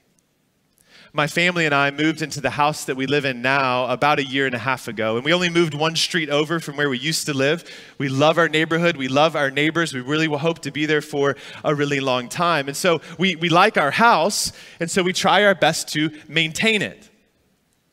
My 1.12 1.26
family 1.26 1.66
and 1.66 1.74
I 1.74 1.90
moved 1.90 2.22
into 2.22 2.40
the 2.40 2.52
house 2.52 2.86
that 2.86 2.96
we 2.96 3.08
live 3.08 3.26
in 3.26 3.42
now 3.42 3.88
about 3.88 4.20
a 4.20 4.24
year 4.24 4.46
and 4.46 4.54
a 4.54 4.60
half 4.60 4.88
ago, 4.88 5.16
and 5.16 5.26
we 5.26 5.34
only 5.34 5.50
moved 5.50 5.74
one 5.74 5.96
street 5.96 6.30
over 6.30 6.60
from 6.60 6.78
where 6.78 6.88
we 6.88 7.00
used 7.00 7.26
to 7.26 7.34
live. 7.34 7.64
We 7.98 8.08
love 8.08 8.38
our 8.38 8.48
neighborhood, 8.48 8.96
we 8.96 9.08
love 9.08 9.36
our 9.36 9.50
neighbors, 9.50 9.92
we 9.92 10.02
really 10.02 10.28
will 10.28 10.38
hope 10.38 10.60
to 10.60 10.72
be 10.72 10.86
there 10.86 11.02
for 11.02 11.36
a 11.64 11.74
really 11.74 12.00
long 12.00 12.30
time. 12.30 12.68
And 12.68 12.78
so 12.78 13.02
we, 13.18 13.36
we 13.38 13.50
like 13.50 13.76
our 13.76 13.90
house, 13.90 14.52
and 14.80 14.92
so 14.92 15.02
we 15.02 15.14
try 15.14 15.44
our 15.46 15.56
best 15.56 15.88
to 15.94 16.12
maintain 16.28 16.84
it 16.84 17.10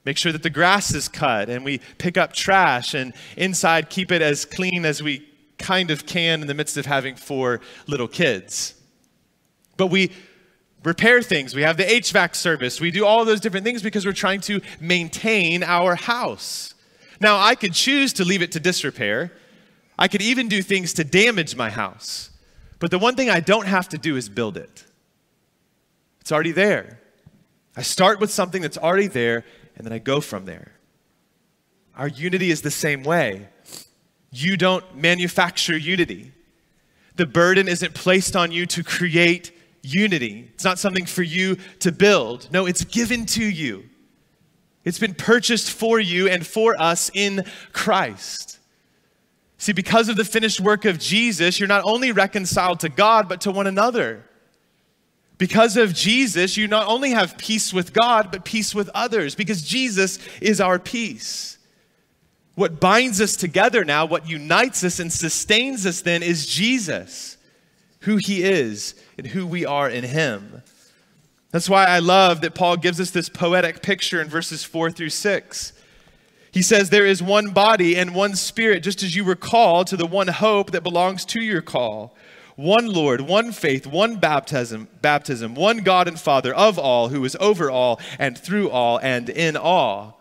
make 0.04 0.18
sure 0.18 0.32
that 0.32 0.42
the 0.42 0.50
grass 0.50 0.94
is 0.94 1.08
cut 1.08 1.48
and 1.48 1.64
we 1.64 1.80
pick 1.98 2.16
up 2.16 2.32
trash 2.32 2.94
and 2.94 3.14
inside 3.36 3.90
keep 3.90 4.12
it 4.12 4.22
as 4.22 4.44
clean 4.44 4.84
as 4.84 5.02
we 5.02 5.26
kind 5.58 5.90
of 5.90 6.06
can 6.06 6.42
in 6.42 6.46
the 6.46 6.54
midst 6.54 6.76
of 6.76 6.86
having 6.86 7.16
four 7.16 7.60
little 7.86 8.08
kids. 8.08 8.74
But 9.76 9.88
we 9.88 10.10
repair 10.82 11.22
things. 11.22 11.54
We 11.54 11.62
have 11.62 11.76
the 11.76 11.84
HVAC 11.84 12.34
service. 12.34 12.80
We 12.80 12.90
do 12.90 13.06
all 13.06 13.24
those 13.24 13.40
different 13.40 13.64
things 13.64 13.82
because 13.82 14.04
we're 14.04 14.12
trying 14.12 14.40
to 14.42 14.60
maintain 14.80 15.62
our 15.62 15.94
house. 15.94 16.74
Now, 17.20 17.38
I 17.38 17.54
could 17.54 17.72
choose 17.72 18.12
to 18.14 18.24
leave 18.24 18.42
it 18.42 18.52
to 18.52 18.60
disrepair. 18.60 19.32
I 19.98 20.08
could 20.08 20.22
even 20.22 20.48
do 20.48 20.62
things 20.62 20.92
to 20.94 21.04
damage 21.04 21.56
my 21.56 21.70
house. 21.70 22.30
But 22.78 22.90
the 22.90 22.98
one 22.98 23.16
thing 23.16 23.30
I 23.30 23.40
don't 23.40 23.66
have 23.66 23.88
to 23.90 23.98
do 23.98 24.16
is 24.16 24.28
build 24.28 24.56
it. 24.56 24.84
It's 26.20 26.32
already 26.32 26.52
there. 26.52 27.00
I 27.76 27.82
start 27.82 28.20
with 28.20 28.30
something 28.30 28.62
that's 28.62 28.78
already 28.78 29.06
there 29.06 29.44
and 29.76 29.84
then 29.84 29.92
I 29.92 29.98
go 29.98 30.20
from 30.20 30.44
there. 30.44 30.72
Our 31.96 32.08
unity 32.08 32.50
is 32.50 32.62
the 32.62 32.70
same 32.70 33.02
way. 33.02 33.48
You 34.30 34.56
don't 34.56 34.96
manufacture 34.96 35.76
unity. 35.76 36.32
The 37.16 37.26
burden 37.26 37.68
isn't 37.68 37.94
placed 37.94 38.34
on 38.34 38.50
you 38.50 38.66
to 38.66 38.82
create 38.82 39.52
unity. 39.82 40.50
It's 40.54 40.64
not 40.64 40.78
something 40.78 41.06
for 41.06 41.22
you 41.22 41.56
to 41.80 41.92
build. 41.92 42.48
No, 42.50 42.66
it's 42.66 42.84
given 42.84 43.26
to 43.26 43.44
you. 43.44 43.84
It's 44.84 44.98
been 44.98 45.14
purchased 45.14 45.70
for 45.70 46.00
you 46.00 46.28
and 46.28 46.46
for 46.46 46.80
us 46.80 47.10
in 47.14 47.44
Christ. 47.72 48.58
See, 49.56 49.72
because 49.72 50.08
of 50.08 50.16
the 50.16 50.24
finished 50.24 50.60
work 50.60 50.84
of 50.84 50.98
Jesus, 50.98 51.58
you're 51.58 51.68
not 51.68 51.84
only 51.84 52.12
reconciled 52.12 52.80
to 52.80 52.88
God, 52.88 53.28
but 53.28 53.40
to 53.42 53.52
one 53.52 53.66
another. 53.66 54.24
Because 55.36 55.76
of 55.76 55.94
Jesus, 55.94 56.56
you 56.56 56.68
not 56.68 56.86
only 56.86 57.10
have 57.10 57.36
peace 57.36 57.72
with 57.72 57.92
God, 57.92 58.30
but 58.30 58.44
peace 58.44 58.74
with 58.74 58.88
others, 58.94 59.34
because 59.34 59.62
Jesus 59.62 60.18
is 60.40 60.60
our 60.60 60.78
peace. 60.78 61.58
What 62.54 62.78
binds 62.78 63.20
us 63.20 63.34
together 63.34 63.84
now, 63.84 64.06
what 64.06 64.28
unites 64.28 64.84
us 64.84 65.00
and 65.00 65.12
sustains 65.12 65.86
us 65.86 66.02
then, 66.02 66.22
is 66.22 66.46
Jesus, 66.46 67.36
who 68.00 68.16
He 68.16 68.44
is 68.44 68.94
and 69.18 69.26
who 69.26 69.44
we 69.44 69.66
are 69.66 69.90
in 69.90 70.04
Him. 70.04 70.62
That's 71.50 71.68
why 71.68 71.84
I 71.84 71.98
love 71.98 72.40
that 72.42 72.54
Paul 72.54 72.76
gives 72.76 73.00
us 73.00 73.10
this 73.10 73.28
poetic 73.28 73.82
picture 73.82 74.20
in 74.20 74.28
verses 74.28 74.62
four 74.62 74.90
through 74.92 75.10
six. 75.10 75.72
He 76.52 76.62
says, 76.62 76.90
There 76.90 77.06
is 77.06 77.20
one 77.20 77.50
body 77.50 77.96
and 77.96 78.14
one 78.14 78.36
spirit, 78.36 78.84
just 78.84 79.02
as 79.02 79.16
you 79.16 79.24
were 79.24 79.34
called 79.34 79.88
to 79.88 79.96
the 79.96 80.06
one 80.06 80.28
hope 80.28 80.70
that 80.70 80.84
belongs 80.84 81.24
to 81.26 81.40
your 81.40 81.62
call 81.62 82.14
one 82.56 82.86
Lord, 82.86 83.20
one 83.20 83.52
faith, 83.52 83.86
one 83.86 84.16
baptism, 84.16 84.88
baptism, 85.02 85.54
one 85.54 85.78
God 85.78 86.06
and 86.06 86.18
Father 86.18 86.54
of 86.54 86.78
all, 86.78 87.08
who 87.08 87.24
is 87.24 87.36
over 87.40 87.70
all 87.70 88.00
and 88.18 88.38
through 88.38 88.70
all 88.70 88.98
and 88.98 89.28
in 89.28 89.56
all. 89.56 90.20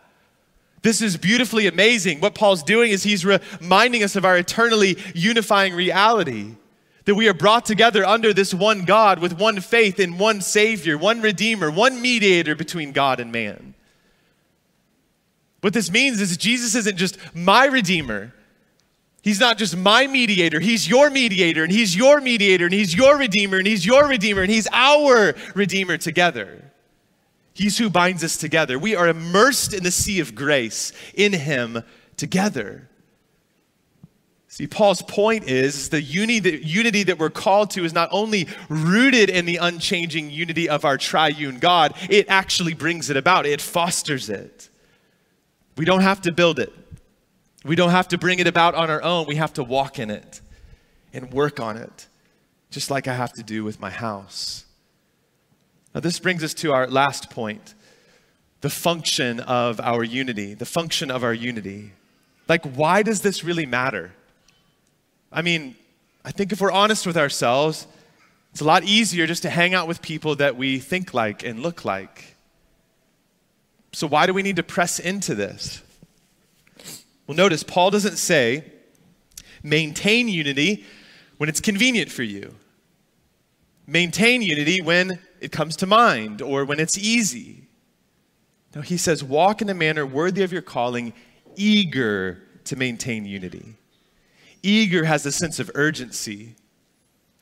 This 0.82 1.02
is 1.02 1.16
beautifully 1.16 1.66
amazing. 1.68 2.20
What 2.20 2.36
Paul's 2.36 2.64
doing 2.64 2.92
is 2.92 3.04
he's 3.04 3.26
reminding 3.26 4.04
us 4.04 4.16
of 4.16 4.26
our 4.26 4.38
eternally 4.38 4.98
unifying 5.14 5.74
reality. 5.74 6.56
That 7.06 7.16
we 7.16 7.28
are 7.28 7.34
brought 7.34 7.66
together 7.66 8.06
under 8.06 8.34
this 8.34 8.54
one 8.54 8.86
God 8.86 9.20
with 9.20 9.38
one 9.38 9.60
faith 9.60 10.00
in 10.00 10.18
one 10.18 10.40
Savior, 10.40 10.98
one 10.98 11.22
Redeemer, 11.22 11.70
one 11.70 12.02
mediator 12.02 12.56
between 12.56 12.94
God 12.94 13.20
and 13.20 13.32
man. 13.32 13.74
What 15.60 15.74
this 15.74 15.92
means 15.92 16.20
is 16.20 16.36
Jesus 16.38 16.76
isn't 16.76 16.98
just 16.98 17.18
my 17.36 17.66
Redeemer, 17.66 18.34
He's 19.24 19.40
not 19.40 19.58
just 19.58 19.76
my 19.76 20.06
mediator, 20.06 20.60
he's 20.60 20.88
your 20.88 21.10
mediator, 21.10 21.64
and 21.64 21.72
he's 21.72 21.96
your 21.96 22.22
mediator, 22.22 22.66
and 22.66 22.74
he's 22.74 22.94
your 22.94 23.18
redeemer, 23.18 23.58
and 23.58 23.66
he's 23.66 23.86
your 23.86 24.06
redeemer, 24.06 24.44
and 24.44 24.52
he's 24.52 24.68
our 24.72 25.34
redeemer 25.56 25.98
together. 25.98 26.74
He's 27.54 27.78
who 27.78 27.90
binds 27.90 28.24
us 28.24 28.38
together. 28.38 28.80
We 28.80 28.96
are 28.96 29.08
immersed 29.08 29.74
in 29.74 29.84
the 29.84 29.92
sea 29.92 30.20
of 30.20 30.34
grace 30.34 30.92
in 31.14 31.34
Him 31.34 31.84
together. 32.18 32.90
See, 34.48 34.68
Paul's 34.68 35.02
point 35.02 35.46
is 35.46 35.90
the 35.90 36.02
unity, 36.02 36.40
the 36.40 36.64
unity 36.64 37.04
that 37.04 37.18
we're 37.18 37.32
called 37.32 37.72
to 37.72 37.86
is 37.86 37.94
not 37.94 38.10
only 38.12 38.48
rooted 38.70 39.30
in 39.30 39.46
the 39.46 39.58
unchanging 39.58 40.30
unity 40.30 40.70
of 40.70 40.86
our 40.86 40.98
triune 40.98 41.58
God, 41.58 41.96
it 42.10 42.28
actually 42.30 42.76
brings 42.76 43.10
it 43.10 43.18
about, 43.18 43.48
it 43.48 43.62
fosters 43.62 44.30
it. 44.30 44.70
We 45.76 45.86
don't 45.86 46.02
have 46.02 46.22
to 46.22 46.32
build 46.32 46.60
it, 46.60 46.72
we 47.64 47.76
don't 47.76 47.92
have 47.92 48.10
to 48.10 48.18
bring 48.18 48.40
it 48.40 48.48
about 48.48 48.76
on 48.76 48.90
our 48.90 49.02
own. 49.02 49.26
We 49.28 49.36
have 49.36 49.54
to 49.54 49.64
walk 49.64 50.00
in 50.00 50.10
it 50.10 50.42
and 51.14 51.32
work 51.32 51.60
on 51.60 51.78
it, 51.78 52.08
just 52.70 52.92
like 52.92 53.08
I 53.08 53.14
have 53.14 53.34
to 53.34 53.44
do 53.44 53.64
with 53.64 53.80
my 53.80 53.90
house. 53.90 54.66
Now, 55.94 56.02
this 56.02 56.20
brings 56.20 56.44
us 56.44 56.54
to 56.56 56.74
our 56.74 56.88
last 56.88 57.30
point 57.30 57.76
the 58.62 58.70
function 58.70 59.40
of 59.42 59.80
our 59.80 60.04
unity. 60.04 60.54
The 60.54 60.66
function 60.66 61.12
of 61.12 61.24
our 61.24 61.34
unity. 61.34 61.92
Like, 62.48 62.66
why 62.66 63.04
does 63.04 63.22
this 63.22 63.44
really 63.44 63.66
matter? 63.66 64.14
I 65.32 65.42
mean, 65.42 65.76
I 66.26 66.32
think 66.32 66.52
if 66.52 66.62
we're 66.62 66.72
honest 66.72 67.06
with 67.06 67.18
ourselves, 67.18 67.88
it's 68.52 68.62
a 68.62 68.66
lot 68.66 68.84
easier 68.84 69.28
just 69.28 69.42
to 69.44 69.50
hang 69.50 69.74
out 69.74 69.88
with 69.88 70.02
people 70.02 70.36
that 70.36 70.56
we 70.56 70.80
think 70.80 71.14
like 71.14 71.44
and 71.44 71.62
look 71.62 71.86
like. 71.86 72.36
So, 73.92 74.08
why 74.08 74.26
do 74.26 74.34
we 74.34 74.44
need 74.44 74.56
to 74.56 74.64
press 74.64 75.00
into 75.00 75.36
this? 75.36 75.82
Well, 77.28 77.38
notice 77.38 77.64
Paul 77.64 77.92
doesn't 77.92 78.18
say 78.18 78.66
maintain 79.62 80.28
unity 80.28 80.86
when 81.38 81.50
it's 81.50 81.62
convenient 81.62 82.12
for 82.12 82.24
you, 82.24 82.56
maintain 83.88 84.42
unity 84.42 84.82
when 84.82 85.20
it 85.40 85.52
comes 85.52 85.76
to 85.78 85.86
mind 85.86 86.42
or 86.42 86.66
when 86.66 86.80
it's 86.80 86.98
easy. 86.98 87.68
No, 88.76 88.82
he 88.82 88.98
says, 88.98 89.24
walk 89.24 89.62
in 89.62 89.70
a 89.70 89.74
manner 89.74 90.06
worthy 90.06 90.44
of 90.44 90.52
your 90.52 90.62
calling, 90.62 91.14
eager 91.56 92.42
to 92.66 92.76
maintain 92.76 93.26
unity. 93.26 93.76
Eager 94.62 95.04
has 95.04 95.26
a 95.26 95.32
sense 95.32 95.60
of 95.60 95.70
urgency. 95.76 96.56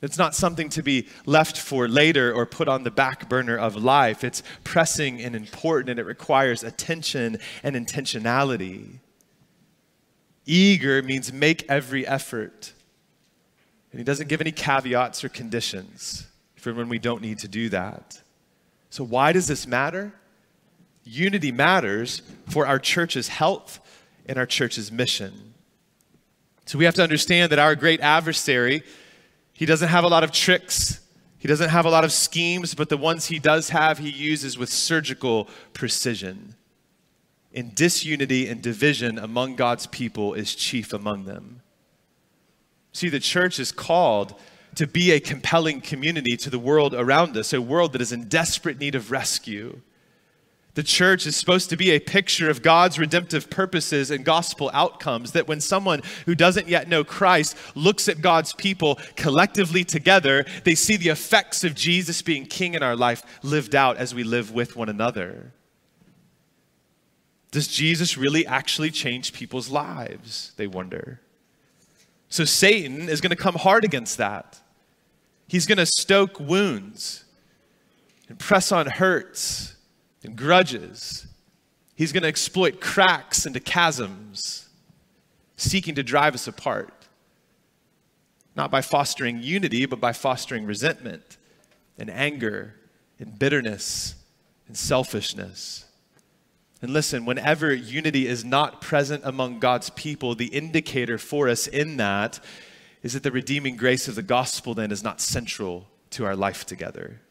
It's 0.01 0.17
not 0.17 0.33
something 0.33 0.69
to 0.69 0.81
be 0.81 1.07
left 1.25 1.57
for 1.57 1.87
later 1.87 2.33
or 2.33 2.45
put 2.45 2.67
on 2.67 2.83
the 2.83 2.91
back 2.91 3.29
burner 3.29 3.55
of 3.55 3.75
life. 3.75 4.23
It's 4.23 4.41
pressing 4.63 5.21
and 5.21 5.35
important, 5.35 5.91
and 5.91 5.99
it 5.99 6.05
requires 6.05 6.63
attention 6.63 7.37
and 7.63 7.75
intentionality. 7.75 8.99
Eager 10.45 11.01
means 11.03 11.31
make 11.31 11.65
every 11.69 12.05
effort. 12.07 12.73
And 13.91 13.99
he 13.99 14.03
doesn't 14.03 14.29
give 14.29 14.41
any 14.41 14.51
caveats 14.51 15.23
or 15.23 15.29
conditions 15.29 16.27
for 16.55 16.73
when 16.73 16.89
we 16.89 16.99
don't 16.99 17.21
need 17.21 17.39
to 17.39 17.47
do 17.47 17.69
that. 17.69 18.21
So, 18.89 19.03
why 19.03 19.31
does 19.31 19.47
this 19.47 19.67
matter? 19.67 20.13
Unity 21.03 21.51
matters 21.51 22.21
for 22.49 22.67
our 22.67 22.79
church's 22.79 23.27
health 23.27 23.79
and 24.27 24.37
our 24.37 24.45
church's 24.45 24.91
mission. 24.91 25.53
So, 26.65 26.77
we 26.77 26.85
have 26.85 26.95
to 26.95 27.03
understand 27.03 27.51
that 27.51 27.59
our 27.59 27.75
great 27.75 27.99
adversary, 28.01 28.83
he 29.53 29.65
doesn't 29.65 29.89
have 29.89 30.03
a 30.03 30.07
lot 30.07 30.23
of 30.23 30.31
tricks, 30.31 30.99
he 31.37 31.47
doesn't 31.47 31.69
have 31.69 31.85
a 31.85 31.89
lot 31.89 32.03
of 32.03 32.11
schemes, 32.11 32.75
but 32.75 32.89
the 32.89 32.97
ones 32.97 33.25
he 33.25 33.39
does 33.39 33.69
have, 33.69 33.97
he 33.97 34.09
uses 34.09 34.57
with 34.57 34.69
surgical 34.69 35.49
precision. 35.73 36.55
And 37.53 37.75
disunity 37.75 38.47
and 38.47 38.61
division 38.61 39.19
among 39.19 39.55
God's 39.55 39.87
people 39.87 40.33
is 40.33 40.55
chief 40.55 40.93
among 40.93 41.25
them. 41.25 41.61
See, 42.93 43.09
the 43.09 43.19
church 43.19 43.59
is 43.59 43.71
called 43.71 44.35
to 44.75 44.87
be 44.87 45.11
a 45.11 45.19
compelling 45.19 45.81
community 45.81 46.37
to 46.37 46.49
the 46.49 46.59
world 46.59 46.93
around 46.93 47.35
us, 47.35 47.53
a 47.53 47.61
world 47.61 47.93
that 47.93 48.01
is 48.01 48.11
in 48.11 48.29
desperate 48.29 48.79
need 48.79 48.95
of 48.95 49.11
rescue. 49.11 49.81
The 50.73 50.83
church 50.83 51.25
is 51.25 51.35
supposed 51.35 51.69
to 51.69 51.77
be 51.77 51.91
a 51.91 51.99
picture 51.99 52.49
of 52.49 52.61
God's 52.61 52.97
redemptive 52.97 53.49
purposes 53.49 54.09
and 54.09 54.23
gospel 54.23 54.71
outcomes. 54.73 55.33
That 55.33 55.47
when 55.47 55.59
someone 55.59 56.01
who 56.25 56.33
doesn't 56.33 56.69
yet 56.69 56.87
know 56.87 57.03
Christ 57.03 57.57
looks 57.75 58.07
at 58.07 58.21
God's 58.21 58.53
people 58.53 58.97
collectively 59.17 59.83
together, 59.83 60.45
they 60.63 60.75
see 60.75 60.95
the 60.95 61.09
effects 61.09 61.65
of 61.65 61.75
Jesus 61.75 62.21
being 62.21 62.45
king 62.45 62.73
in 62.73 62.83
our 62.83 62.95
life 62.95 63.23
lived 63.43 63.75
out 63.75 63.97
as 63.97 64.15
we 64.15 64.23
live 64.23 64.53
with 64.53 64.77
one 64.77 64.87
another. 64.87 65.51
Does 67.51 67.67
Jesus 67.67 68.17
really 68.17 68.47
actually 68.47 68.91
change 68.91 69.33
people's 69.33 69.69
lives? 69.69 70.53
They 70.55 70.67
wonder. 70.67 71.19
So 72.29 72.45
Satan 72.45 73.09
is 73.09 73.19
going 73.19 73.31
to 73.31 73.35
come 73.35 73.55
hard 73.55 73.83
against 73.83 74.17
that. 74.17 74.61
He's 75.49 75.65
going 75.65 75.77
to 75.77 75.85
stoke 75.85 76.39
wounds 76.39 77.25
and 78.29 78.39
press 78.39 78.71
on 78.71 78.85
hurts 78.85 79.75
and 80.23 80.37
grudges. 80.37 81.27
He's 81.93 82.13
going 82.13 82.23
to 82.23 82.29
exploit 82.29 82.79
cracks 82.79 83.45
into 83.45 83.59
chasms, 83.59 84.69
seeking 85.57 85.93
to 85.95 86.03
drive 86.03 86.33
us 86.33 86.47
apart. 86.47 86.93
Not 88.55 88.71
by 88.71 88.81
fostering 88.81 89.43
unity, 89.43 89.85
but 89.85 89.99
by 89.99 90.13
fostering 90.13 90.65
resentment 90.65 91.37
and 91.97 92.09
anger 92.09 92.75
and 93.19 93.37
bitterness 93.37 94.15
and 94.67 94.77
selfishness. 94.77 95.85
And 96.81 96.91
listen, 96.91 97.25
whenever 97.25 97.73
unity 97.73 98.27
is 98.27 98.43
not 98.43 98.81
present 98.81 99.21
among 99.23 99.59
God's 99.59 99.91
people, 99.91 100.33
the 100.33 100.47
indicator 100.47 101.17
for 101.17 101.47
us 101.47 101.67
in 101.67 101.97
that 101.97 102.39
is 103.03 103.13
that 103.13 103.23
the 103.23 103.31
redeeming 103.31 103.75
grace 103.75 104.07
of 104.07 104.15
the 104.15 104.23
gospel 104.23 104.73
then 104.73 104.91
is 104.91 105.03
not 105.03 105.21
central 105.21 105.87
to 106.11 106.25
our 106.25 106.35
life 106.35 106.65
together. 106.65 107.21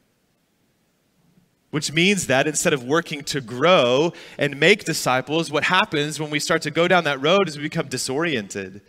Which 1.70 1.92
means 1.92 2.26
that 2.26 2.46
instead 2.46 2.72
of 2.72 2.84
working 2.84 3.22
to 3.24 3.40
grow 3.40 4.12
and 4.38 4.58
make 4.58 4.84
disciples, 4.84 5.50
what 5.50 5.64
happens 5.64 6.18
when 6.18 6.30
we 6.30 6.40
start 6.40 6.62
to 6.62 6.70
go 6.70 6.88
down 6.88 7.04
that 7.04 7.20
road 7.20 7.48
is 7.48 7.56
we 7.56 7.62
become 7.62 7.88
disoriented 7.88 8.80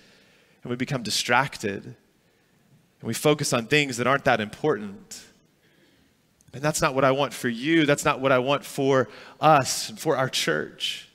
and 0.64 0.70
we 0.70 0.76
become 0.76 1.04
distracted 1.04 1.84
and 1.86 3.08
we 3.08 3.14
focus 3.14 3.52
on 3.52 3.66
things 3.66 3.98
that 3.98 4.08
aren't 4.08 4.26
that 4.26 4.40
important. 4.40 5.24
And 6.54 6.62
that's 6.62 6.82
not 6.82 6.94
what 6.94 7.06
I 7.06 7.12
want 7.12 7.34
for 7.34 7.50
you. 7.50 7.86
That's 7.86 8.04
not 8.04 8.20
what 8.20 8.32
I 8.32 8.40
want 8.40 8.66
for 8.66 9.08
us, 9.40 9.92
for 9.98 10.18
our 10.18 10.30
church. 10.30 11.08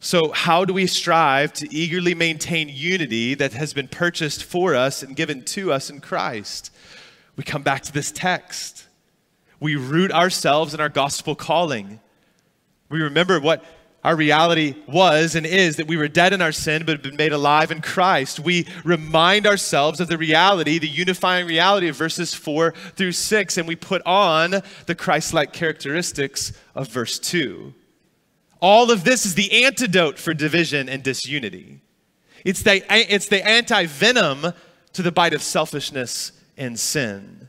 So, 0.00 0.32
how 0.32 0.64
do 0.64 0.74
we 0.74 0.86
strive 0.86 1.52
to 1.54 1.72
eagerly 1.72 2.14
maintain 2.14 2.68
unity 2.68 3.34
that 3.34 3.52
has 3.52 3.72
been 3.72 3.86
purchased 3.86 4.42
for 4.42 4.74
us 4.74 5.02
and 5.02 5.14
given 5.14 5.44
to 5.44 5.72
us 5.72 5.90
in 5.90 6.00
Christ? 6.00 6.72
We 7.36 7.44
come 7.44 7.62
back 7.62 7.82
to 7.82 7.92
this 7.92 8.10
text. 8.10 8.88
We 9.60 9.76
root 9.76 10.10
ourselves 10.10 10.74
in 10.74 10.80
our 10.80 10.88
gospel 10.88 11.36
calling. 11.36 12.00
We 12.88 13.00
remember 13.00 13.38
what 13.38 13.64
our 14.04 14.16
reality 14.16 14.74
was 14.88 15.36
and 15.36 15.46
is 15.46 15.76
that 15.76 15.86
we 15.86 15.96
were 15.96 16.08
dead 16.08 16.32
in 16.32 16.42
our 16.42 16.50
sin 16.50 16.84
but 16.84 16.96
have 16.96 17.02
been 17.02 17.16
made 17.16 17.32
alive 17.32 17.70
in 17.70 17.80
Christ. 17.80 18.40
We 18.40 18.66
remind 18.84 19.46
ourselves 19.46 20.00
of 20.00 20.08
the 20.08 20.18
reality, 20.18 20.78
the 20.78 20.88
unifying 20.88 21.46
reality 21.46 21.86
of 21.86 21.96
verses 21.96 22.34
4 22.34 22.72
through 22.96 23.12
6, 23.12 23.58
and 23.58 23.68
we 23.68 23.76
put 23.76 24.02
on 24.04 24.62
the 24.86 24.94
Christ 24.96 25.32
like 25.32 25.52
characteristics 25.52 26.52
of 26.74 26.88
verse 26.88 27.18
2. 27.20 27.72
All 28.60 28.90
of 28.90 29.04
this 29.04 29.24
is 29.24 29.34
the 29.34 29.64
antidote 29.64 30.18
for 30.18 30.34
division 30.34 30.88
and 30.88 31.02
disunity. 31.02 31.80
It's 32.44 32.62
the, 32.62 32.82
it's 32.90 33.28
the 33.28 33.46
anti 33.46 33.86
venom 33.86 34.52
to 34.94 35.02
the 35.02 35.12
bite 35.12 35.32
of 35.34 35.42
selfishness 35.42 36.32
and 36.56 36.78
sin. 36.78 37.48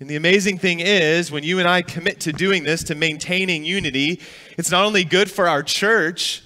And 0.00 0.08
the 0.08 0.16
amazing 0.16 0.56
thing 0.56 0.80
is, 0.80 1.30
when 1.30 1.44
you 1.44 1.58
and 1.58 1.68
I 1.68 1.82
commit 1.82 2.20
to 2.20 2.32
doing 2.32 2.64
this, 2.64 2.82
to 2.84 2.94
maintaining 2.94 3.66
unity, 3.66 4.20
it's 4.56 4.70
not 4.70 4.86
only 4.86 5.04
good 5.04 5.30
for 5.30 5.46
our 5.46 5.62
church, 5.62 6.42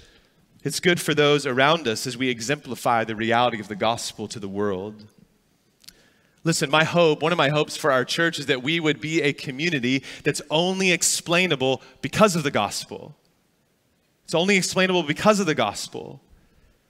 it's 0.65 0.81
good 0.81 0.99
for 0.99 1.13
those 1.13 1.45
around 1.45 1.87
us 1.87 2.05
as 2.05 2.17
we 2.17 2.27
exemplify 2.27 3.05
the 3.05 3.15
reality 3.15 3.61
of 3.61 3.69
the 3.69 3.75
gospel 3.75 4.27
to 4.27 4.39
the 4.41 4.49
world. 4.49 5.05
Listen, 6.43 6.69
my 6.69 6.83
hope, 6.83 7.21
one 7.21 7.31
of 7.31 7.37
my 7.37 7.47
hopes 7.47 7.77
for 7.77 7.93
our 7.93 8.03
church 8.03 8.39
is 8.39 8.47
that 8.47 8.61
we 8.61 8.81
would 8.81 8.99
be 8.99 9.21
a 9.21 9.31
community 9.31 10.03
that's 10.25 10.41
only 10.51 10.91
explainable 10.91 11.81
because 12.01 12.35
of 12.35 12.43
the 12.43 12.51
gospel. 12.51 13.15
It's 14.25 14.35
only 14.35 14.57
explainable 14.57 15.03
because 15.03 15.39
of 15.39 15.45
the 15.45 15.55
gospel. 15.55 16.21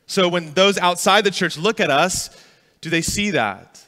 So 0.08 0.28
when 0.28 0.54
those 0.54 0.80
outside 0.80 1.26
the 1.26 1.32
church 1.32 1.58
look 1.58 1.80
at 1.80 1.92
us, 1.92 2.30
do 2.82 2.90
they 2.90 3.02
see 3.02 3.32
that? 3.32 3.86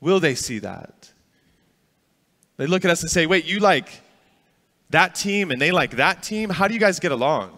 Will 0.00 0.20
they 0.20 0.34
see 0.34 0.58
that? 0.58 0.93
They 2.56 2.66
look 2.66 2.84
at 2.84 2.90
us 2.90 3.02
and 3.02 3.10
say, 3.10 3.26
wait, 3.26 3.44
you 3.44 3.58
like 3.58 3.88
that 4.90 5.14
team 5.14 5.50
and 5.50 5.60
they 5.60 5.72
like 5.72 5.96
that 5.96 6.22
team? 6.22 6.50
How 6.50 6.68
do 6.68 6.74
you 6.74 6.80
guys 6.80 7.00
get 7.00 7.12
along? 7.12 7.50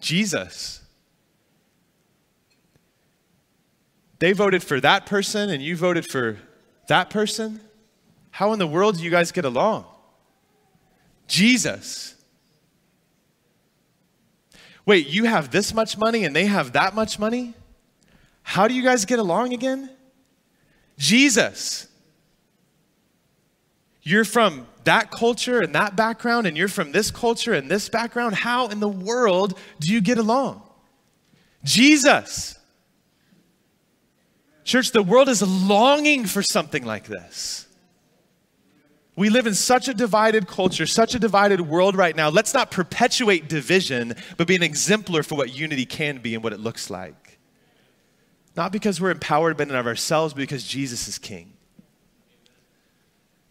Jesus. 0.00 0.82
They 4.18 4.32
voted 4.32 4.62
for 4.62 4.80
that 4.80 5.06
person 5.06 5.50
and 5.50 5.62
you 5.62 5.76
voted 5.76 6.06
for 6.10 6.38
that 6.88 7.10
person? 7.10 7.60
How 8.30 8.52
in 8.52 8.58
the 8.58 8.66
world 8.66 8.98
do 8.98 9.02
you 9.02 9.10
guys 9.10 9.32
get 9.32 9.44
along? 9.44 9.84
Jesus. 11.26 12.14
Wait, 14.84 15.08
you 15.08 15.24
have 15.24 15.50
this 15.50 15.74
much 15.74 15.98
money 15.98 16.24
and 16.24 16.34
they 16.34 16.46
have 16.46 16.72
that 16.72 16.94
much 16.94 17.18
money? 17.18 17.54
How 18.42 18.68
do 18.68 18.74
you 18.74 18.82
guys 18.82 19.04
get 19.04 19.18
along 19.18 19.52
again? 19.52 19.90
Jesus. 20.96 21.88
You're 24.06 24.24
from 24.24 24.68
that 24.84 25.10
culture 25.10 25.60
and 25.60 25.74
that 25.74 25.96
background, 25.96 26.46
and 26.46 26.56
you're 26.56 26.68
from 26.68 26.92
this 26.92 27.10
culture 27.10 27.52
and 27.52 27.68
this 27.68 27.88
background, 27.88 28.36
how 28.36 28.68
in 28.68 28.78
the 28.78 28.88
world 28.88 29.58
do 29.80 29.92
you 29.92 30.00
get 30.00 30.16
along? 30.16 30.62
Jesus. 31.64 32.56
Church, 34.62 34.92
the 34.92 35.02
world 35.02 35.28
is 35.28 35.42
longing 35.42 36.24
for 36.24 36.40
something 36.40 36.84
like 36.84 37.06
this. 37.08 37.66
We 39.16 39.28
live 39.28 39.48
in 39.48 39.54
such 39.54 39.88
a 39.88 39.94
divided 39.94 40.46
culture, 40.46 40.86
such 40.86 41.16
a 41.16 41.18
divided 41.18 41.60
world 41.60 41.96
right 41.96 42.14
now. 42.14 42.28
Let's 42.28 42.54
not 42.54 42.70
perpetuate 42.70 43.48
division, 43.48 44.14
but 44.36 44.46
be 44.46 44.54
an 44.54 44.62
exemplar 44.62 45.24
for 45.24 45.34
what 45.34 45.52
unity 45.52 45.84
can 45.84 46.18
be 46.18 46.36
and 46.36 46.44
what 46.44 46.52
it 46.52 46.60
looks 46.60 46.90
like. 46.90 47.40
Not 48.56 48.70
because 48.70 49.00
we're 49.00 49.10
empowered 49.10 49.60
in 49.60 49.70
and 49.70 49.76
of 49.76 49.88
ourselves, 49.88 50.32
but 50.32 50.42
because 50.42 50.62
Jesus 50.62 51.08
is 51.08 51.18
King. 51.18 51.55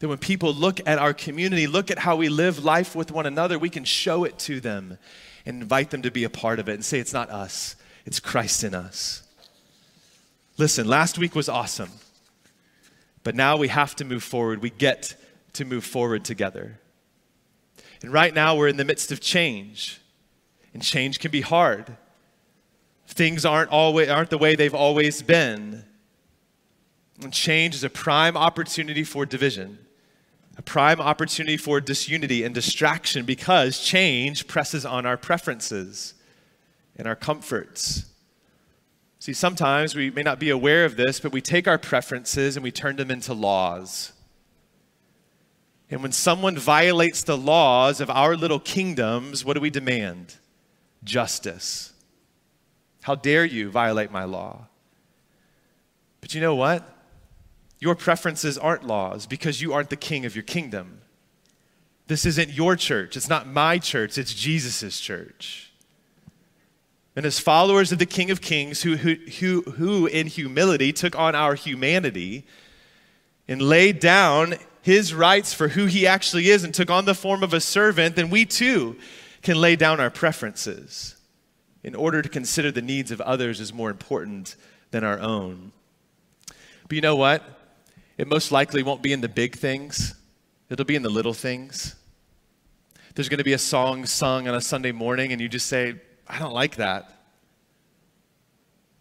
That 0.06 0.10
when 0.10 0.20
people 0.20 0.54
look 0.54 0.82
at 0.86 1.00
our 1.00 1.16
community, 1.16 1.66
look 1.66 1.90
at 1.90 1.98
how 1.98 2.16
we 2.16 2.30
live 2.30 2.64
life 2.64 2.96
with 2.96 3.12
one 3.12 3.26
another, 3.26 3.58
we 3.58 3.72
can 3.72 3.84
show 3.84 4.24
it 4.24 4.38
to 4.38 4.60
them 4.60 5.00
and 5.48 5.64
invite 5.64 5.90
them 5.90 6.04
to 6.04 6.12
be 6.12 6.24
a 6.24 6.30
part 6.30 6.60
of 6.60 6.70
it 6.70 6.74
and 6.74 6.86
say, 6.86 7.00
it's 7.00 7.12
not 7.12 7.32
us, 7.32 7.76
it's 8.06 8.20
Christ 8.20 8.64
in 8.64 8.76
us. 8.76 9.24
Listen, 10.60 10.88
last 10.88 11.18
week 11.18 11.34
was 11.34 11.50
awesome, 11.50 11.90
but 13.24 13.34
now 13.34 13.58
we 13.58 13.68
have 13.68 13.96
to 13.96 14.06
move 14.06 14.22
forward. 14.22 14.62
We 14.62 14.70
get 14.70 15.16
to 15.54 15.66
move 15.66 15.84
forward 15.84 16.24
together. 16.24 16.80
And 18.04 18.14
right 18.14 18.32
now, 18.32 18.56
we're 18.56 18.68
in 18.68 18.78
the 18.78 18.86
midst 18.86 19.12
of 19.12 19.20
change, 19.20 20.00
and 20.72 20.84
change 20.84 21.20
can 21.20 21.32
be 21.32 21.42
hard. 21.42 21.98
Things 23.08 23.44
aren't, 23.44 23.72
always, 23.72 24.08
aren't 24.08 24.30
the 24.30 24.38
way 24.38 24.54
they've 24.54 24.72
always 24.72 25.24
been. 25.24 25.84
And 27.24 27.34
change 27.34 27.74
is 27.74 27.84
a 27.84 27.90
prime 27.90 28.38
opportunity 28.38 29.04
for 29.04 29.26
division, 29.26 29.80
a 30.58 30.62
prime 30.62 31.02
opportunity 31.02 31.58
for 31.58 31.82
disunity 31.82 32.44
and 32.44 32.56
distraction 32.56 33.26
because 33.26 33.80
change 33.80 34.48
presses 34.48 34.86
on 34.86 35.06
our 35.06 35.18
preferences 35.18 36.14
and 36.96 37.08
our 37.08 37.16
comforts. 37.16 38.06
See, 39.20 39.34
sometimes 39.34 39.96
we 39.96 40.12
may 40.12 40.24
not 40.24 40.40
be 40.40 40.50
aware 40.50 40.86
of 40.86 40.96
this, 40.96 41.20
but 41.20 41.32
we 41.32 41.42
take 41.42 41.68
our 41.68 41.78
preferences 41.78 42.56
and 42.56 42.64
we 42.64 42.72
turn 42.72 42.96
them 42.96 43.12
into 43.12 43.34
laws. 43.34 44.14
And 45.90 46.02
when 46.02 46.12
someone 46.12 46.58
violates 46.58 47.24
the 47.24 47.38
laws 47.38 48.02
of 48.02 48.10
our 48.10 48.36
little 48.36 48.60
kingdoms, 48.60 49.44
what 49.44 49.54
do 49.54 49.62
we 49.62 49.70
demand? 49.70 50.36
Justice. 51.04 51.94
How 53.02 53.16
dare 53.16 53.46
you 53.46 53.70
violate 53.70 54.12
my 54.12 54.24
law? 54.24 54.68
But 56.22 56.34
you 56.34 56.42
know 56.42 56.56
what? 56.56 56.95
Your 57.80 57.96
preferences 57.96 58.58
aren't 58.58 58.86
laws 58.86 59.26
because 59.26 59.62
you 59.62 59.74
aren't 59.74 59.90
the 59.90 59.96
king 59.96 60.26
of 60.26 60.36
your 60.36 60.44
kingdom. 60.44 61.02
This 62.08 62.26
isn't 62.26 62.52
your 62.52 62.76
church. 62.76 63.18
It's 63.18 63.30
not 63.30 63.48
my 63.48 63.80
church. 63.80 64.18
It's 64.18 64.34
Jesus' 64.34 65.00
church. 65.00 65.72
And 67.16 67.26
as 67.26 67.40
followers 67.40 67.92
of 67.92 68.00
the 68.00 68.06
King 68.06 68.30
of 68.30 68.42
Kings, 68.42 68.82
who, 68.82 68.98
who, 68.98 69.16
who, 69.40 69.62
who 69.62 70.06
in 70.06 70.28
humility 70.28 70.92
took 70.92 71.18
on 71.18 71.34
our 71.34 71.56
humanity 71.56 72.46
and 73.48 73.62
laid 73.62 74.00
down 74.00 74.56
his 74.82 75.14
rights 75.14 75.54
for 75.54 75.70
who 75.70 75.86
he 75.86 76.06
actually 76.06 76.50
is 76.50 76.64
and 76.64 76.74
took 76.74 76.92
on 76.92 77.06
the 77.06 77.16
form 77.16 77.42
of 77.42 77.54
a 77.54 77.62
servant, 77.62 78.16
then 78.16 78.30
we 78.30 78.46
too 78.46 78.98
can 79.42 79.60
lay 79.60 79.76
down 79.76 80.00
our 80.00 80.10
preferences 80.10 81.16
in 81.84 81.96
order 81.96 82.22
to 82.22 82.30
consider 82.30 82.72
the 82.72 82.82
needs 82.82 83.12
of 83.12 83.22
others 83.22 83.62
as 83.62 83.72
more 83.72 83.90
important 83.90 84.56
than 84.92 85.04
our 85.04 85.20
own. 85.20 85.72
But 86.88 86.96
you 86.96 87.02
know 87.02 87.16
what? 87.16 87.55
It 88.18 88.28
most 88.28 88.52
likely 88.52 88.82
won't 88.82 89.02
be 89.02 89.12
in 89.12 89.22
the 89.22 89.30
big 89.30 89.56
things, 89.56 90.16
it'll 90.70 90.86
be 90.86 90.96
in 90.96 91.04
the 91.04 91.10
little 91.10 91.34
things. 91.34 91.96
There's 93.14 93.30
going 93.30 93.38
to 93.38 93.46
be 93.46 93.54
a 93.54 93.58
song 93.58 94.06
sung 94.06 94.48
on 94.48 94.56
a 94.56 94.62
Sunday 94.62 94.92
morning, 94.92 95.32
and 95.32 95.40
you 95.40 95.48
just 95.48 95.68
say, 95.68 95.96
I 96.28 96.40
don't 96.40 96.54
like 96.54 96.76
that. 96.76 97.12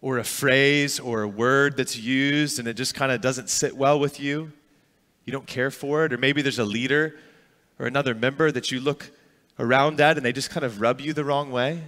Or 0.01 0.19
a 0.19 0.23
phrase 0.23 0.99
or 0.99 1.23
a 1.23 1.27
word 1.27 1.75
that's 1.75 1.97
used 1.97 2.59
and 2.59 2.67
it 2.67 2.75
just 2.75 2.93
kind 2.93 3.11
of 3.11 3.21
doesn't 3.21 3.49
sit 3.49 3.75
well 3.75 3.99
with 3.99 4.19
you. 4.19 4.51
You 5.23 5.33
don't 5.33 5.47
care 5.47 5.71
for 5.71 6.05
it. 6.05 6.13
Or 6.13 6.17
maybe 6.17 6.41
there's 6.41 6.59
a 6.59 6.65
leader 6.65 7.17
or 7.79 7.87
another 7.87 8.13
member 8.13 8.51
that 8.51 8.71
you 8.71 8.79
look 8.79 9.09
around 9.57 9.99
at 9.99 10.17
and 10.17 10.25
they 10.25 10.31
just 10.31 10.51
kind 10.51 10.63
of 10.63 10.79
rub 10.79 11.01
you 11.01 11.11
the 11.11 11.25
wrong 11.25 11.51
way. 11.51 11.81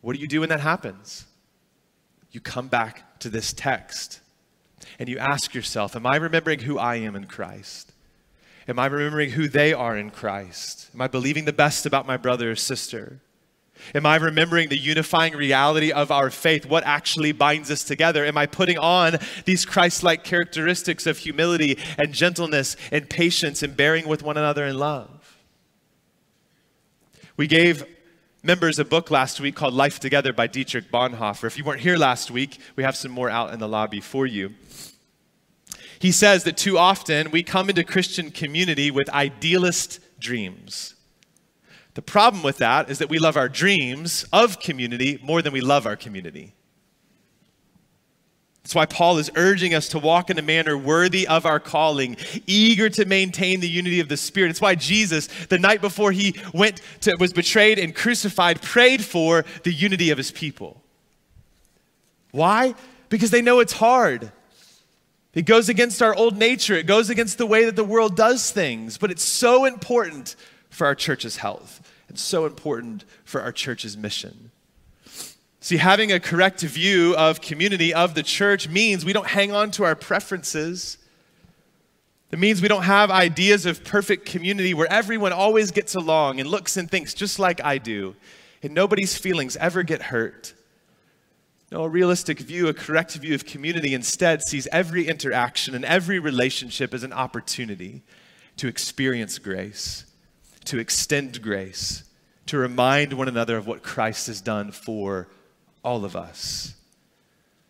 What 0.00 0.14
do 0.14 0.20
you 0.20 0.28
do 0.28 0.40
when 0.40 0.48
that 0.48 0.60
happens? 0.60 1.26
You 2.30 2.40
come 2.40 2.68
back 2.68 3.20
to 3.20 3.28
this 3.28 3.52
text 3.52 4.20
and 4.98 5.08
you 5.08 5.18
ask 5.18 5.54
yourself, 5.54 5.96
Am 5.96 6.06
I 6.06 6.16
remembering 6.16 6.60
who 6.60 6.78
I 6.78 6.96
am 6.96 7.16
in 7.16 7.26
Christ? 7.26 7.92
Am 8.66 8.78
I 8.78 8.86
remembering 8.86 9.30
who 9.30 9.48
they 9.48 9.72
are 9.72 9.96
in 9.96 10.10
Christ? 10.10 10.90
Am 10.94 11.00
I 11.00 11.08
believing 11.08 11.44
the 11.44 11.52
best 11.52 11.84
about 11.84 12.06
my 12.06 12.16
brother 12.16 12.50
or 12.50 12.56
sister? 12.56 13.20
Am 13.94 14.06
I 14.06 14.16
remembering 14.16 14.68
the 14.68 14.78
unifying 14.78 15.34
reality 15.34 15.92
of 15.92 16.10
our 16.10 16.30
faith? 16.30 16.64
What 16.64 16.84
actually 16.84 17.32
binds 17.32 17.70
us 17.70 17.84
together? 17.84 18.24
Am 18.24 18.38
I 18.38 18.46
putting 18.46 18.78
on 18.78 19.18
these 19.44 19.64
Christ 19.64 20.02
like 20.02 20.24
characteristics 20.24 21.06
of 21.06 21.18
humility 21.18 21.78
and 21.98 22.12
gentleness 22.12 22.76
and 22.90 23.10
patience 23.10 23.62
and 23.62 23.76
bearing 23.76 24.08
with 24.08 24.22
one 24.22 24.36
another 24.36 24.64
in 24.64 24.78
love? 24.78 25.38
We 27.36 27.46
gave 27.46 27.84
members 28.44 28.78
a 28.78 28.84
book 28.84 29.10
last 29.10 29.40
week 29.40 29.56
called 29.56 29.72
Life 29.72 29.98
Together 29.98 30.30
by 30.30 30.46
Dietrich 30.46 30.90
Bonhoeffer. 30.92 31.46
If 31.46 31.56
you 31.56 31.64
weren't 31.64 31.80
here 31.80 31.96
last 31.96 32.30
week, 32.30 32.58
we 32.76 32.82
have 32.82 32.94
some 32.94 33.10
more 33.10 33.30
out 33.30 33.54
in 33.54 33.58
the 33.58 33.66
lobby 33.66 34.00
for 34.00 34.26
you. 34.26 34.52
He 35.98 36.12
says 36.12 36.44
that 36.44 36.58
too 36.58 36.76
often 36.76 37.30
we 37.30 37.42
come 37.42 37.70
into 37.70 37.82
Christian 37.84 38.30
community 38.30 38.90
with 38.90 39.08
idealist 39.08 39.98
dreams. 40.20 40.94
The 41.94 42.02
problem 42.02 42.42
with 42.42 42.58
that 42.58 42.90
is 42.90 42.98
that 42.98 43.08
we 43.08 43.18
love 43.18 43.38
our 43.38 43.48
dreams 43.48 44.26
of 44.30 44.60
community 44.60 45.18
more 45.22 45.40
than 45.40 45.54
we 45.54 45.62
love 45.62 45.86
our 45.86 45.96
community. 45.96 46.52
That's 48.64 48.74
why 48.74 48.86
Paul 48.86 49.18
is 49.18 49.30
urging 49.36 49.74
us 49.74 49.90
to 49.90 49.98
walk 49.98 50.30
in 50.30 50.38
a 50.38 50.42
manner 50.42 50.76
worthy 50.76 51.28
of 51.28 51.44
our 51.44 51.60
calling, 51.60 52.16
eager 52.46 52.88
to 52.88 53.04
maintain 53.04 53.60
the 53.60 53.68
unity 53.68 54.00
of 54.00 54.08
the 54.08 54.16
Spirit. 54.16 54.48
It's 54.48 54.60
why 54.60 54.74
Jesus, 54.74 55.26
the 55.50 55.58
night 55.58 55.82
before 55.82 56.12
he 56.12 56.40
went 56.54 56.80
to, 57.02 57.14
was 57.20 57.34
betrayed 57.34 57.78
and 57.78 57.94
crucified, 57.94 58.62
prayed 58.62 59.04
for 59.04 59.44
the 59.64 59.72
unity 59.72 60.08
of 60.08 60.16
his 60.16 60.30
people. 60.30 60.82
Why? 62.30 62.74
Because 63.10 63.30
they 63.30 63.42
know 63.42 63.60
it's 63.60 63.74
hard. 63.74 64.32
It 65.34 65.42
goes 65.42 65.68
against 65.68 66.00
our 66.00 66.14
old 66.14 66.38
nature. 66.38 66.74
It 66.74 66.86
goes 66.86 67.10
against 67.10 67.36
the 67.36 67.46
way 67.46 67.66
that 67.66 67.76
the 67.76 67.84
world 67.84 68.16
does 68.16 68.50
things. 68.50 68.96
But 68.96 69.10
it's 69.10 69.22
so 69.22 69.66
important 69.66 70.36
for 70.70 70.86
our 70.86 70.94
church's 70.94 71.36
health 71.36 71.86
and 72.08 72.18
so 72.18 72.46
important 72.46 73.04
for 73.24 73.42
our 73.42 73.52
church's 73.52 73.94
mission. 73.94 74.52
See, 75.64 75.78
having 75.78 76.12
a 76.12 76.20
correct 76.20 76.60
view 76.60 77.16
of 77.16 77.40
community, 77.40 77.94
of 77.94 78.14
the 78.14 78.22
church, 78.22 78.68
means 78.68 79.02
we 79.02 79.14
don't 79.14 79.28
hang 79.28 79.50
on 79.50 79.70
to 79.70 79.84
our 79.84 79.94
preferences. 79.94 80.98
It 82.30 82.38
means 82.38 82.60
we 82.60 82.68
don't 82.68 82.82
have 82.82 83.10
ideas 83.10 83.64
of 83.64 83.82
perfect 83.82 84.26
community 84.26 84.74
where 84.74 84.92
everyone 84.92 85.32
always 85.32 85.70
gets 85.70 85.94
along 85.94 86.38
and 86.38 86.50
looks 86.50 86.76
and 86.76 86.90
thinks 86.90 87.14
just 87.14 87.38
like 87.38 87.64
I 87.64 87.78
do, 87.78 88.14
and 88.62 88.74
nobody's 88.74 89.16
feelings 89.16 89.56
ever 89.56 89.82
get 89.82 90.02
hurt. 90.02 90.52
No, 91.72 91.84
a 91.84 91.88
realistic 91.88 92.40
view, 92.40 92.68
a 92.68 92.74
correct 92.74 93.14
view 93.14 93.34
of 93.34 93.46
community 93.46 93.94
instead 93.94 94.42
sees 94.42 94.68
every 94.70 95.08
interaction 95.08 95.74
and 95.74 95.86
every 95.86 96.18
relationship 96.18 96.92
as 96.92 97.04
an 97.04 97.14
opportunity 97.14 98.02
to 98.58 98.68
experience 98.68 99.38
grace 99.38 100.04
to 100.66 100.78
extend 100.78 101.40
grace, 101.40 102.04
to 102.44 102.58
remind 102.58 103.14
one 103.14 103.28
another 103.28 103.56
of 103.56 103.66
what 103.66 103.82
Christ 103.82 104.26
has 104.26 104.42
done 104.42 104.70
for 104.70 105.28
all 105.84 106.04
of 106.04 106.16
us. 106.16 106.74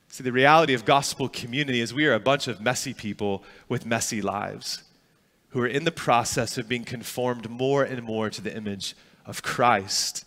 See, 0.09 0.23
the 0.23 0.33
reality 0.33 0.75
of 0.75 0.85
gospel 0.85 1.29
community 1.29 1.81
is 1.81 1.93
we 1.93 2.07
are 2.07 2.15
a 2.15 2.21
bunch 2.21 2.47
of 2.47 2.61
messy 2.61 2.95
people 2.95 3.43
with 3.69 3.85
messy 3.85 4.23
lives 4.23 4.85
who 5.49 5.61
are 5.61 5.67
in 5.67 5.85
the 5.85 5.93
process 5.93 6.57
of 6.57 6.69
being 6.69 6.85
conformed 6.85 7.51
more 7.51 7.83
and 7.83 8.03
more 8.03 8.31
to 8.31 8.41
the 8.41 8.57
image 8.57 8.95
of 9.27 9.43
Christ. 9.43 10.25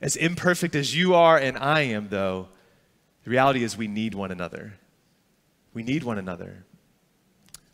As 0.00 0.16
imperfect 0.16 0.74
as 0.74 0.96
you 0.96 1.14
are 1.14 1.38
and 1.38 1.56
I 1.58 1.82
am, 1.82 2.08
though, 2.08 2.48
the 3.24 3.30
reality 3.30 3.62
is 3.62 3.76
we 3.76 3.86
need 3.86 4.14
one 4.14 4.30
another. 4.30 4.74
We 5.74 5.82
need 5.82 6.04
one 6.04 6.18
another. 6.18 6.64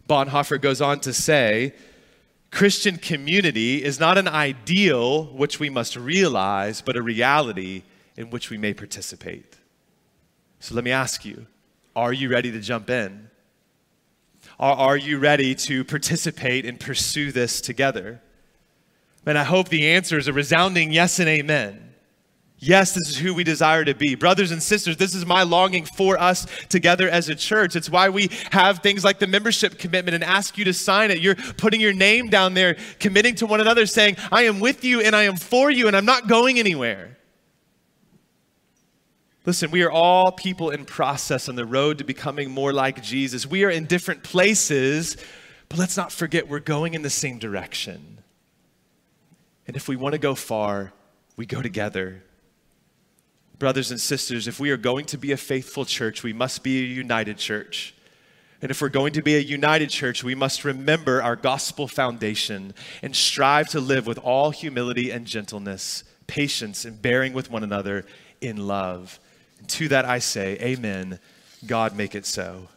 Bonhoeffer 0.09 0.61
goes 0.61 0.81
on 0.81 1.01
to 1.01 1.13
say 1.13 1.75
Christian 2.51 2.97
community 2.97 3.85
is 3.85 4.01
not 4.01 4.19
an 4.19 4.29
ideal 4.29 5.27
which 5.27 5.61
we 5.61 5.71
must 5.71 5.97
realize, 5.97 6.81
but 6.81 6.97
a 6.97 7.03
reality 7.03 7.83
in 8.19 8.31
which 8.31 8.51
we 8.51 8.59
may 8.59 8.75
participate. 8.75 9.57
So 10.59 10.75
let 10.75 10.85
me 10.85 10.91
ask 10.91 11.25
you 11.25 11.47
are 11.97 12.13
you 12.13 12.29
ready 12.29 12.53
to 12.53 12.61
jump 12.61 12.91
in? 12.91 13.31
Are, 14.59 14.75
are 14.75 14.97
you 14.97 15.19
ready 15.19 15.55
to 15.55 15.85
participate 15.85 16.67
and 16.67 16.79
pursue 16.79 17.33
this 17.33 17.61
together? 17.61 18.21
And 19.25 19.39
I 19.39 19.45
hope 19.45 19.69
the 19.69 19.89
answer 19.89 20.19
is 20.19 20.27
a 20.27 20.33
resounding 20.33 20.93
yes 20.93 21.19
and 21.19 21.29
amen. 21.29 21.95
Yes, 22.61 22.93
this 22.93 23.09
is 23.09 23.19
who 23.19 23.35
we 23.35 23.45
desire 23.45 23.85
to 23.85 23.95
be. 23.95 24.17
Brothers 24.17 24.51
and 24.51 24.61
sisters, 24.61 24.97
this 24.97 25.15
is 25.15 25.25
my 25.25 25.45
longing 25.45 25.85
for 25.85 26.21
us 26.21 26.47
together 26.69 27.09
as 27.09 27.29
a 27.29 27.37
church. 27.37 27.77
It's 27.77 27.91
why 27.91 28.09
we 28.09 28.31
have 28.51 28.81
things 28.81 29.05
like 29.05 29.21
the 29.21 29.29
membership 29.29 29.79
commitment 29.79 30.17
and 30.17 30.25
ask 30.25 30.59
you 30.59 30.65
to 30.65 30.73
sign 30.73 31.13
it. 31.13 31.21
You're 31.21 31.37
putting 31.37 31.81
your 31.81 31.93
name 31.93 32.31
down 32.31 32.55
there, 32.55 32.77
committing 32.99 33.37
to 33.37 33.47
one 33.47 33.61
another, 33.61 33.87
saying, 33.87 34.17
I 34.33 34.43
am 34.43 34.59
with 34.59 34.83
you 34.83 35.01
and 35.03 35.15
I 35.15 35.25
am 35.25 35.37
for 35.37 35.71
you 35.71 35.87
and 35.87 35.97
I'm 35.97 36.05
not 36.05 36.27
going 36.27 36.59
anywhere. 36.59 37.18
Listen, 39.49 39.71
we 39.71 39.81
are 39.81 39.91
all 39.91 40.31
people 40.31 40.69
in 40.69 40.85
process 40.85 41.49
on 41.49 41.57
the 41.57 41.65
road 41.65 41.97
to 41.97 42.05
becoming 42.05 42.51
more 42.51 42.71
like 42.71 43.03
Jesus. 43.03 43.47
We 43.47 43.65
are 43.65 43.71
in 43.71 43.87
different 43.87 44.23
places, 44.23 45.17
but 45.71 45.79
let's 45.79 45.97
not 45.97 46.13
forget 46.13 46.51
we're 46.51 46.59
going 46.59 46.93
in 46.93 47.01
the 47.01 47.09
same 47.09 47.39
direction. 47.39 48.19
And 49.67 49.75
if 49.75 49.89
we 49.89 49.97
want 49.97 50.13
to 50.13 50.19
go 50.19 50.35
far, 50.35 50.93
we 51.39 51.47
go 51.47 51.63
together. 51.63 52.23
Brothers 53.59 53.91
and 53.91 53.99
sisters, 53.99 54.49
if 54.49 54.61
we 54.61 54.71
are 54.71 54.77
going 54.77 55.07
to 55.07 55.17
be 55.17 55.33
a 55.33 55.39
faithful 55.39 55.87
church, 55.87 56.23
we 56.23 56.35
must 56.35 56.63
be 56.63 56.83
a 56.83 56.87
united 56.87 57.39
church. 57.39 57.95
And 58.61 58.71
if 58.71 58.83
we're 58.83 58.91
going 58.91 59.15
to 59.15 59.23
be 59.23 59.37
a 59.37 59.41
united 59.41 59.89
church, 59.89 60.23
we 60.23 60.35
must 60.35 60.63
remember 60.63 61.23
our 61.23 61.37
gospel 61.37 61.89
foundation 61.89 62.75
and 63.01 63.17
strive 63.17 63.71
to 63.71 63.81
live 63.81 64.07
with 64.07 64.19
all 64.19 64.51
humility 64.51 65.11
and 65.11 65.25
gentleness, 65.27 66.05
patience, 66.27 66.85
and 66.85 67.01
bearing 67.01 67.33
with 67.33 67.51
one 67.51 67.65
another 67.65 68.05
in 68.43 68.69
love. 68.69 69.19
To 69.69 69.89
that 69.89 70.05
I 70.05 70.19
say, 70.19 70.57
Amen. 70.61 71.19
God 71.67 71.97
make 71.97 72.15
it 72.15 72.25
so. 72.25 72.69